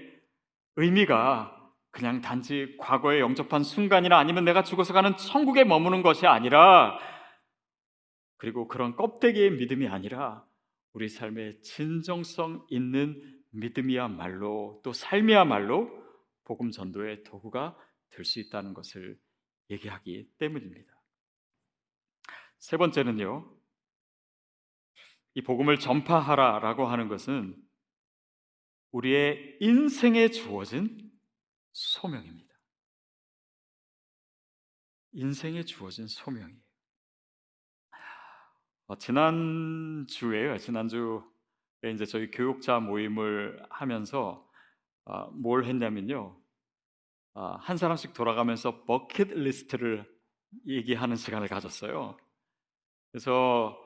의미가 0.77 1.53
그냥 1.91 2.21
단지 2.21 2.77
과거에 2.79 3.21
영접한 3.21 3.63
순간이나 3.63 4.19
아니면 4.19 4.45
내가 4.45 4.63
죽어서 4.63 4.93
가는 4.93 5.17
천국에 5.17 5.65
머무는 5.65 6.03
것이 6.03 6.27
아니라 6.27 6.99
그리고 8.37 8.69
그런 8.69 8.97
껍데기의 8.97 9.53
믿음이 9.53 9.89
아니라 9.89 10.45
우리 10.93 11.09
삶의 11.09 11.63
진정성 11.63 12.67
있는 12.69 13.23
믿음이야말로 13.51 14.81
또 14.85 14.93
삶이야말로 14.93 15.91
복음 16.45 16.71
전도의 16.71 17.25
도구가 17.25 17.77
될 18.11 18.25
수 18.25 18.41
있다는 18.41 18.75
것을 18.75 19.21
얘기하기 19.71 20.33
때문입니다. 20.39 20.93
세 22.59 22.77
번째는요. 22.77 23.55
이 25.35 25.43
복음을 25.43 25.79
전파하라라고 25.79 26.87
하는 26.87 27.09
것은 27.09 27.63
우리의 28.93 29.59
인생에 29.61 30.29
주어진 30.29 31.13
소명입니다. 31.73 32.55
인생에 35.13 35.65
주어진 35.65 36.07
소명이에요. 36.07 36.59
어, 38.87 38.97
지난 38.99 40.07
주에요. 40.09 40.57
지난 40.59 40.89
주에 40.89 41.93
이제 41.93 42.07
저희 42.07 42.31
교육자 42.31 42.81
모임을 42.81 43.63
하면서 43.69 44.49
어, 45.05 45.31
뭘 45.33 45.65
했냐면요. 45.65 46.41
어, 47.39 47.59
한 47.61 47.77
사람씩 47.77 48.15
돌아가면서 48.15 48.85
버킷 48.87 49.29
리스트를 49.31 50.11
얘기하는 50.67 51.17
시간을 51.17 51.49
가졌어요. 51.49 52.17
그래서 53.13 53.77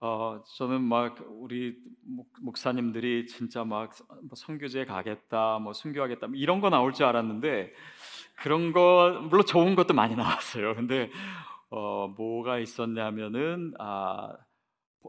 어, 0.00 0.42
저는 0.56 0.82
막 0.82 1.16
우리 1.28 1.76
목사님들이 2.40 3.28
진짜 3.28 3.62
막 3.62 3.92
선교제 4.34 4.84
가겠다, 4.86 5.60
뭐 5.60 5.72
순교하겠다 5.72 6.26
뭐 6.26 6.36
이런 6.36 6.60
거 6.60 6.70
나올 6.70 6.92
줄 6.92 7.06
알았는데 7.06 7.72
그런 8.38 8.72
거 8.72 9.26
물론 9.30 9.46
좋은 9.46 9.76
것도 9.76 9.94
많이 9.94 10.16
나왔어요. 10.16 10.74
근데 10.74 11.08
어, 11.70 12.08
뭐가 12.08 12.58
있었냐면은 12.58 13.74
아, 13.78 14.36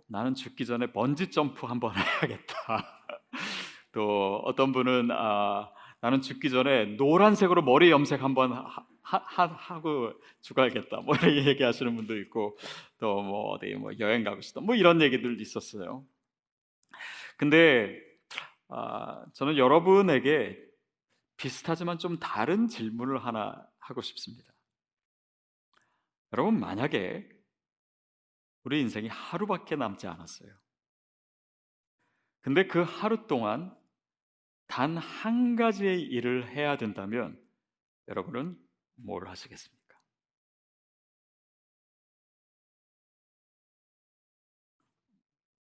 나는 0.08 0.36
죽기 0.36 0.68
전에 0.68 0.92
번지 0.92 1.32
점프 1.32 1.66
한번 1.66 1.94
해야겠다. 1.98 2.86
또 3.94 4.44
어떤 4.46 4.72
분은 4.74 5.10
아, 5.10 5.72
나는 6.04 6.20
죽기 6.20 6.50
전에 6.50 6.84
노란색으로 6.98 7.62
머리 7.62 7.90
염색 7.90 8.22
한번 8.22 8.52
하, 8.52 8.86
하, 9.02 9.80
고 9.80 10.12
죽어야겠다. 10.42 10.98
뭐 11.00 11.16
이렇게 11.16 11.46
얘기하시는 11.48 11.96
분도 11.96 12.18
있고 12.20 12.58
또 12.98 13.24
뭐 13.24 13.52
어디 13.52 13.74
뭐 13.76 13.94
여행 14.00 14.26
가고 14.26 14.42
싶다. 14.42 14.60
뭐 14.60 14.76
이런 14.76 15.02
얘기들도 15.02 15.42
있었어요. 15.42 16.06
근데 17.38 17.98
아, 18.68 19.26
저는 19.32 19.58
여러분에게 19.58 20.62
비슷하지만 21.38 21.98
좀 22.00 22.20
다른 22.20 22.68
질문을 22.68 23.24
하나 23.26 23.66
하고 23.80 24.02
싶습니다. 24.02 24.52
여러분, 26.34 26.60
만약에 26.60 27.30
우리 28.66 28.82
인생이 28.82 29.08
하루밖에 29.08 29.78
남지 29.78 30.06
않았어요. 30.08 30.52
근데 32.42 32.68
그 32.68 32.82
하루 32.82 33.26
동안 33.26 33.74
단 34.74 34.98
한 34.98 35.56
가지의 35.56 36.02
일을 36.02 36.50
해야 36.50 36.78
된다면 36.78 37.40
여러분은 38.08 38.58
뭘 38.96 39.28
하시겠습니까? 39.28 40.00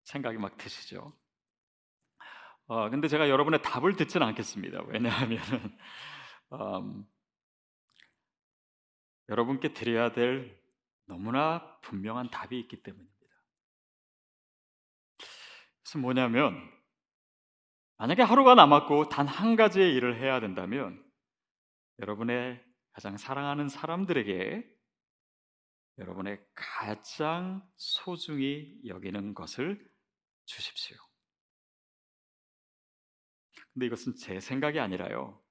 생각이 0.05 0.39
막 0.39 0.57
드시죠? 0.57 1.15
어, 2.65 2.89
근데 2.89 3.07
제가 3.07 3.29
여러분의 3.29 3.61
답을 3.61 3.95
듣지는 3.95 4.25
않겠습니다. 4.25 4.81
왜냐하면 4.87 5.39
음, 6.53 7.05
여러분께 9.29 9.73
드려야 9.73 10.13
될 10.13 10.59
너무나 11.05 11.79
분명한 11.81 12.31
답이 12.31 12.59
있기 12.61 12.81
때문입니다. 12.81 13.15
그래서 15.83 15.99
뭐냐면 15.99 16.74
만약에 17.97 18.21
하루가 18.21 18.55
남았고 18.55 19.09
단 19.09 19.27
한 19.27 19.55
가지의 19.55 19.93
일을 19.95 20.21
해야 20.21 20.39
된다면 20.39 21.03
여러분의 21.99 22.63
가장 22.91 23.17
사랑하는 23.17 23.69
사람들에게 23.69 24.69
여러분의 25.97 26.45
가장 26.53 27.65
소중히 27.77 28.79
여기는 28.85 29.33
것을 29.33 29.89
주십시오. 30.45 30.97
근데 33.73 33.85
이것은 33.87 34.15
제 34.15 34.39
생각이 34.39 34.79
아니라요. 34.79 35.41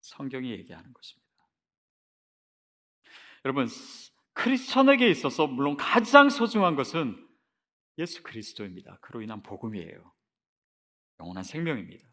성경이 0.00 0.50
얘기하는 0.50 0.92
것입니다. 0.92 1.30
여러분, 3.44 3.68
크리스천에게 4.34 5.08
있어서 5.10 5.46
물론 5.46 5.76
가장 5.76 6.30
소중한 6.30 6.76
것은 6.76 7.16
예수 7.98 8.22
그리스도입니다. 8.22 8.98
그로 9.00 9.22
인한 9.22 9.42
복음이에요. 9.42 10.14
영원한 11.20 11.44
생명입니다. 11.44 12.10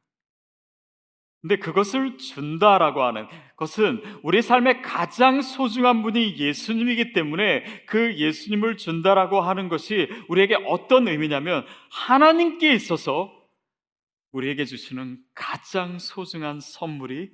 근데 1.41 1.57
그것을 1.57 2.17
준다라고 2.17 3.03
하는 3.03 3.27
것은 3.55 4.01
우리 4.23 4.41
삶의 4.41 4.81
가장 4.81 5.41
소중한 5.41 6.01
분이 6.01 6.37
예수님이기 6.37 7.13
때문에 7.13 7.85
그 7.85 8.17
예수님을 8.17 8.77
준다라고 8.77 9.41
하는 9.41 9.69
것이 9.69 10.09
우리에게 10.27 10.55
어떤 10.65 11.07
의미냐면 11.07 11.65
하나님께 11.91 12.73
있어서 12.73 13.33
우리에게 14.31 14.65
주시는 14.65 15.23
가장 15.33 15.99
소중한 15.99 16.59
선물이 16.59 17.31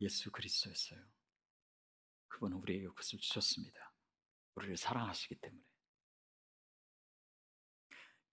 예수 0.00 0.30
그리스도였어요. 0.30 0.98
그분은 2.28 2.56
우리에게 2.56 2.86
그것을 2.86 3.18
주셨습니다. 3.18 3.78
우리를 4.54 4.76
사랑하시기 4.76 5.34
때문에. 5.40 5.62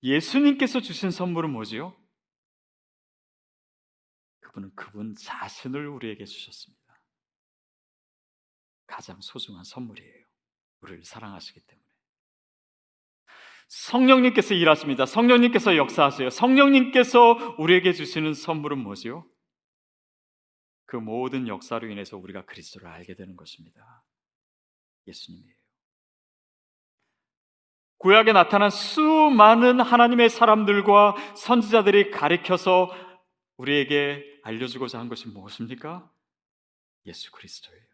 예수님께서 0.04 0.80
주신 0.80 1.12
선물은 1.12 1.52
뭐지요? 1.52 2.01
그분은 4.52 4.72
그분 4.76 5.16
자신을 5.16 5.88
우리에게 5.88 6.26
주셨습니다. 6.26 6.82
가장 8.86 9.18
소중한 9.22 9.64
선물이에요. 9.64 10.26
우리를 10.82 11.06
사랑하시기 11.06 11.60
때문에. 11.62 11.88
성령님께서 13.68 14.54
일하십니다. 14.54 15.06
성령님께서 15.06 15.78
역사하세요. 15.78 16.30
성령님께서 16.30 17.56
우리에게 17.58 17.94
주시는 17.94 18.34
선물은 18.34 18.80
뭐지요? 18.80 19.26
그 20.86 20.98
모든 20.98 21.48
역사로 21.48 21.88
인해서 21.90 22.18
우리가 22.18 22.44
그리스도를 22.44 22.90
알게 22.90 23.16
되는 23.16 23.38
것입니다. 23.38 24.04
예수님이에요. 25.08 25.56
구약에 28.00 28.34
나타난 28.34 28.70
수많은 28.70 29.80
하나님의 29.80 30.30
사람들과 30.30 31.16
선지자들이 31.38 32.12
가리켜서 32.12 32.92
우리에게 33.56 34.31
알려주고자 34.44 35.00
한 35.00 35.10
것이 35.10 35.28
무엇입니까? 35.28 36.12
예수 37.06 37.32
그리스도예요. 37.32 37.92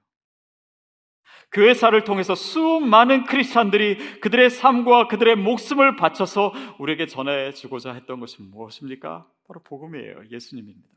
교회사를 1.51 2.03
통해서 2.03 2.35
수많은 2.35 3.25
크리스찬들이 3.25 4.19
그들의 4.19 4.49
삶과 4.49 5.07
그들의 5.07 5.35
목숨을 5.37 5.95
바쳐서 5.95 6.53
우리에게 6.79 7.07
전해주고자 7.07 7.93
했던 7.93 8.19
것이 8.19 8.41
무엇입니까? 8.41 9.31
바로 9.47 9.63
복음이에요. 9.63 10.29
예수님입니다. 10.29 10.89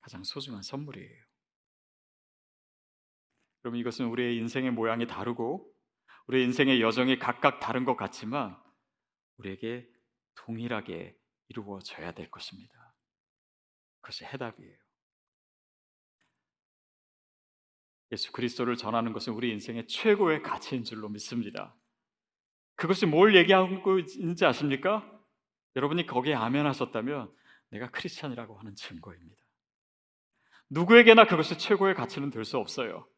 가장 0.00 0.22
소중한 0.24 0.62
선물이에요. 0.62 1.22
그럼 3.62 3.76
이것은 3.76 4.06
우리의 4.06 4.36
인생의 4.38 4.72
모양이 4.72 5.06
다르고 5.06 5.72
우리의 6.26 6.44
인생의 6.46 6.80
여정이 6.80 7.18
각각 7.18 7.60
다른 7.60 7.84
것 7.84 7.96
같지만 7.96 8.56
우리에게 9.38 9.88
동일하게 10.34 11.16
이루어져야 11.48 12.12
될 12.12 12.30
것입니다. 12.30 12.81
그것이 14.02 14.24
해답이에요. 14.24 14.76
예수 18.12 18.30
그리스도를 18.32 18.76
전하는 18.76 19.12
것은 19.14 19.32
우리 19.32 19.50
인생의 19.52 19.86
최고의 19.86 20.42
가치인 20.42 20.84
줄로 20.84 21.08
믿습니다. 21.08 21.74
그것이 22.76 23.06
뭘 23.06 23.34
얘기하고 23.34 23.98
있는지 24.00 24.44
아십니까? 24.44 25.08
여러분이 25.76 26.06
거기에 26.06 26.34
아멘하셨다면 26.34 27.32
내가 27.70 27.90
크리스찬이라고 27.90 28.58
하는 28.58 28.74
증거입니다. 28.74 29.40
누구에게나 30.68 31.26
그것이 31.26 31.56
최고의 31.56 31.94
가치는 31.94 32.30
될 32.30 32.44
수 32.44 32.58
없어요. 32.58 33.08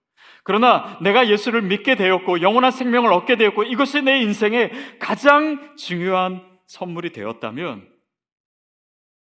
그러나 0.44 0.98
내가 1.02 1.28
예수를 1.28 1.62
믿게 1.62 1.96
되었고 1.96 2.40
영원한 2.40 2.70
생명을 2.70 3.12
얻게 3.12 3.36
되었고 3.36 3.64
이것이 3.64 4.02
내 4.02 4.20
인생의 4.20 4.98
가장 5.00 5.76
중요한 5.76 6.58
선물이 6.66 7.12
되었다면 7.12 7.93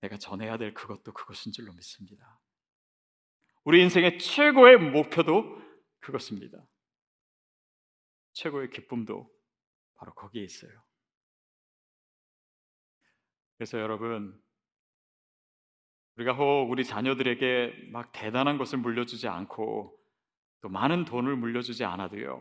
내가 0.01 0.17
전해야 0.17 0.57
될 0.57 0.73
그것도 0.73 1.13
그것인 1.13 1.51
줄로 1.51 1.73
믿습니다. 1.73 2.39
우리 3.63 3.81
인생의 3.81 4.19
최고의 4.19 4.77
목표도 4.77 5.62
그것입니다. 5.99 6.57
최고의 8.33 8.69
기쁨도 8.69 9.29
바로 9.95 10.13
거기에 10.13 10.43
있어요. 10.43 10.71
그래서 13.57 13.79
여러분, 13.79 14.41
우리가 16.15 16.33
혹 16.33 16.69
우리 16.69 16.85
자녀들에게 16.85 17.89
막 17.91 18.12
대단한 18.13 18.57
것을 18.57 18.77
물려주지 18.79 19.27
않고 19.27 19.97
또 20.62 20.69
많은 20.69 21.05
돈을 21.05 21.35
물려주지 21.35 21.83
않아도요. 21.83 22.39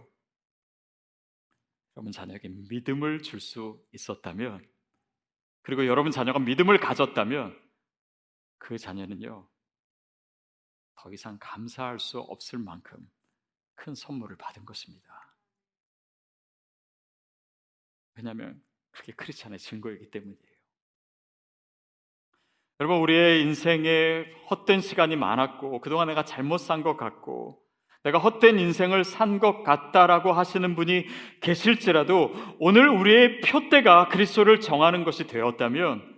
여러분 1.96 2.12
자녀에게 2.12 2.48
믿음을 2.70 3.22
줄 3.22 3.40
수 3.40 3.84
있었다면 3.92 4.64
그리고 5.62 5.86
여러분 5.86 6.10
자녀가 6.10 6.38
믿음을 6.38 6.78
가졌다면 6.78 7.58
그 8.58 8.78
자녀는요. 8.78 9.48
더 10.94 11.12
이상 11.12 11.38
감사할 11.40 12.00
수 12.00 12.18
없을 12.18 12.58
만큼 12.58 13.08
큰 13.74 13.94
선물을 13.94 14.36
받은 14.36 14.64
것입니다. 14.64 15.36
왜냐하면 18.14 18.60
그게 18.90 19.12
크리스찬의 19.12 19.58
증거이기 19.60 20.10
때문이에요. 20.10 20.58
여러분 22.80 22.98
우리의 22.98 23.42
인생에 23.42 24.32
헛된 24.50 24.80
시간이 24.80 25.16
많았고 25.16 25.80
그동안 25.80 26.08
내가 26.08 26.24
잘못 26.24 26.58
산 26.58 26.82
것 26.82 26.96
같고 26.96 27.67
내가 28.04 28.18
헛된 28.18 28.58
인생을 28.58 29.04
산 29.04 29.38
것 29.38 29.62
같다라고 29.62 30.32
하시는 30.32 30.74
분이 30.74 31.06
계실지라도 31.40 32.32
오늘 32.58 32.88
우리의 32.88 33.40
표대가 33.40 34.08
그리스도를 34.08 34.60
정하는 34.60 35.04
것이 35.04 35.26
되었다면 35.26 36.16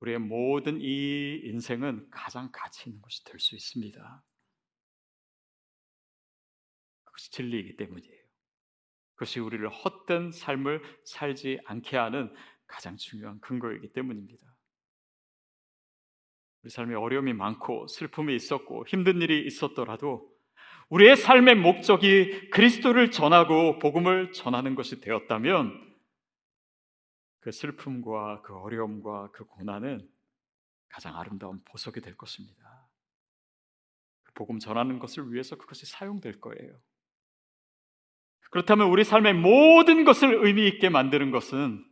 우리의 0.00 0.18
모든 0.18 0.78
이 0.80 1.40
인생은 1.44 2.08
가장 2.10 2.50
가치 2.52 2.88
있는 2.90 3.00
것이 3.00 3.24
될 3.24 3.38
수 3.38 3.54
있습니다. 3.54 4.24
그것이 7.04 7.30
진리이기 7.32 7.76
때문이에요. 7.76 8.22
그것이 9.14 9.40
우리를 9.40 9.66
헛된 9.68 10.32
삶을 10.32 10.82
살지 11.04 11.60
않게 11.64 11.96
하는 11.96 12.34
가장 12.66 12.96
중요한 12.96 13.40
근거이기 13.40 13.92
때문입니다. 13.94 14.42
우리 16.62 16.70
삶에 16.70 16.94
어려움이 16.94 17.32
많고 17.32 17.86
슬픔이 17.86 18.34
있었고 18.34 18.86
힘든 18.88 19.22
일이 19.22 19.46
있었더라도 19.46 20.35
우리의 20.88 21.16
삶의 21.16 21.56
목적이 21.56 22.50
그리스도를 22.50 23.10
전하고 23.10 23.78
복음을 23.78 24.32
전하는 24.32 24.74
것이 24.74 25.00
되었다면 25.00 25.96
그 27.40 27.50
슬픔과 27.50 28.42
그 28.42 28.56
어려움과 28.56 29.30
그 29.32 29.44
고난은 29.44 30.08
가장 30.88 31.16
아름다운 31.16 31.62
보석이 31.64 32.00
될 32.00 32.16
것입니다. 32.16 32.88
그 34.22 34.32
복음 34.34 34.58
전하는 34.58 34.98
것을 34.98 35.32
위해서 35.32 35.56
그것이 35.56 35.86
사용될 35.86 36.40
거예요. 36.40 36.80
그렇다면 38.50 38.88
우리 38.88 39.04
삶의 39.04 39.34
모든 39.34 40.04
것을 40.04 40.44
의미 40.46 40.68
있게 40.68 40.88
만드는 40.88 41.30
것은 41.32 41.84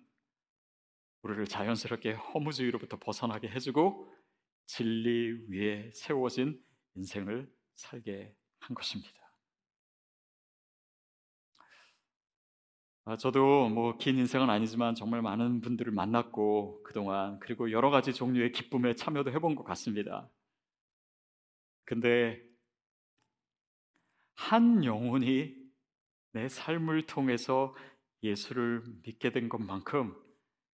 우리를 1.22 1.46
자연스럽게 1.46 2.12
허무주의로부터 2.12 2.98
벗어나게 2.98 3.48
해주고 3.48 4.12
진리 4.66 5.46
위에 5.50 5.90
세워진 5.92 6.62
인생을 6.94 7.50
살게 7.74 8.34
한 8.66 8.74
것입니다. 8.74 9.12
아, 13.06 13.16
저도 13.18 13.68
뭐 13.68 13.98
긴 13.98 14.16
인생은 14.16 14.48
아니지만 14.48 14.94
정말 14.94 15.20
많은 15.20 15.60
분들을 15.60 15.92
만났고 15.92 16.82
그동안 16.84 17.38
그리고 17.38 17.70
여러 17.70 17.90
가지 17.90 18.14
종류의 18.14 18.52
기쁨에 18.52 18.94
참여도 18.94 19.30
해본 19.30 19.56
것 19.56 19.64
같습니다. 19.64 20.30
근데 21.84 22.42
한 24.34 24.84
영혼이 24.84 25.54
내 26.32 26.48
삶을 26.48 27.06
통해서 27.06 27.76
예수를 28.22 28.82
믿게 29.04 29.32
된 29.32 29.50
것만큼 29.50 30.16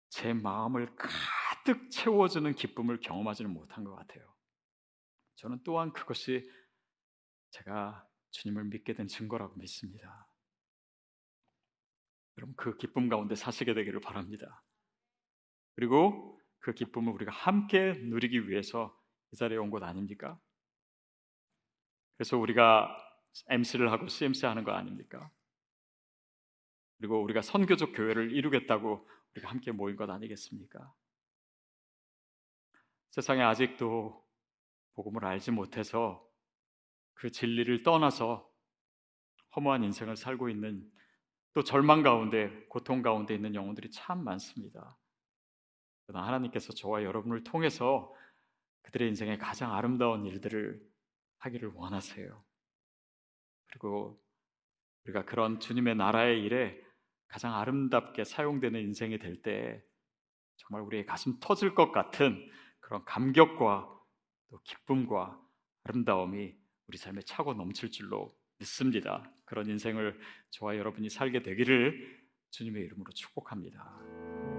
제 0.09 0.33
마음을 0.33 0.95
가득 0.95 1.91
채워주는 1.91 2.51
기쁨을 2.55 2.99
경험하지는 3.01 3.53
못한 3.53 3.83
것 3.83 3.95
같아요. 3.95 4.25
저는 5.35 5.59
또한 5.63 5.93
그것이 5.93 6.49
제가 7.55 8.05
주님을 8.31 8.65
믿게 8.65 8.93
된 8.93 9.07
증거라고 9.07 9.55
믿습니다. 9.55 10.27
여러분 12.37 12.53
그 12.57 12.75
기쁨 12.75 13.07
가운데 13.07 13.35
사시게 13.35 13.73
되기를 13.73 14.01
바랍니다. 14.01 14.61
그리고 15.75 16.41
그 16.59 16.73
기쁨을 16.73 17.13
우리가 17.13 17.31
함께 17.31 17.93
누리기 17.93 18.49
위해서 18.49 18.97
이 19.31 19.37
자리에 19.37 19.57
온 19.57 19.69
것 19.71 19.83
아닙니까? 19.83 20.37
그래서 22.17 22.37
우리가 22.37 22.89
MC를 23.47 23.91
하고 23.91 24.07
CMC 24.07 24.45
하는 24.45 24.63
거 24.65 24.71
아닙니까? 24.71 25.31
그리고 26.97 27.21
우리가 27.23 27.41
선교적 27.41 27.93
교회를 27.93 28.31
이루겠다고 28.31 29.07
우리가 29.33 29.49
함께 29.49 29.71
모인 29.71 29.95
것 29.95 30.09
아니겠습니까? 30.09 30.93
세상에 33.11 33.41
아직도 33.43 34.25
복음을 34.95 35.23
알지 35.23 35.51
못해서 35.51 36.25
그 37.15 37.31
진리를 37.31 37.83
떠나서 37.83 38.49
허무한 39.55 39.83
인생을 39.83 40.15
살고 40.15 40.49
있는 40.49 40.89
또 41.53 41.63
절망 41.63 42.03
가운데 42.03 42.49
고통 42.69 43.01
가운데 43.01 43.33
있는 43.33 43.55
영혼들이 43.55 43.89
참 43.91 44.23
많습니다. 44.23 44.97
그러나 46.05 46.27
하나님께서 46.27 46.73
저와 46.73 47.03
여러분을 47.03 47.43
통해서 47.43 48.13
그들의 48.83 49.07
인생에 49.09 49.37
가장 49.37 49.73
아름다운 49.73 50.25
일들을 50.25 50.79
하기를 51.39 51.71
원하세요. 51.73 52.43
그리고 53.67 54.21
우리가 55.05 55.25
그런 55.25 55.59
주님의 55.59 55.95
나라의 55.95 56.43
일에 56.43 56.79
가장 57.27 57.55
아름답게 57.55 58.23
사용되는 58.23 58.79
인생이 58.79 59.17
될 59.17 59.41
때 59.41 59.83
정말 60.57 60.81
우리의 60.83 61.05
가슴 61.05 61.37
터질 61.39 61.75
것 61.75 61.91
같은 61.91 62.49
그런 62.79 63.03
감격과 63.05 63.89
또 64.49 64.59
기쁨과 64.63 65.39
아름다움이 65.83 66.55
우리 66.87 66.97
삶에 66.97 67.21
차고 67.21 67.53
넘칠 67.53 67.91
줄로 67.91 68.35
믿습니다. 68.59 69.29
그런 69.45 69.69
인생을 69.69 70.19
저와 70.51 70.77
여러분이 70.77 71.09
살게 71.09 71.41
되기를 71.41 72.25
주님의 72.51 72.83
이름으로 72.83 73.11
축복합니다. 73.11 74.54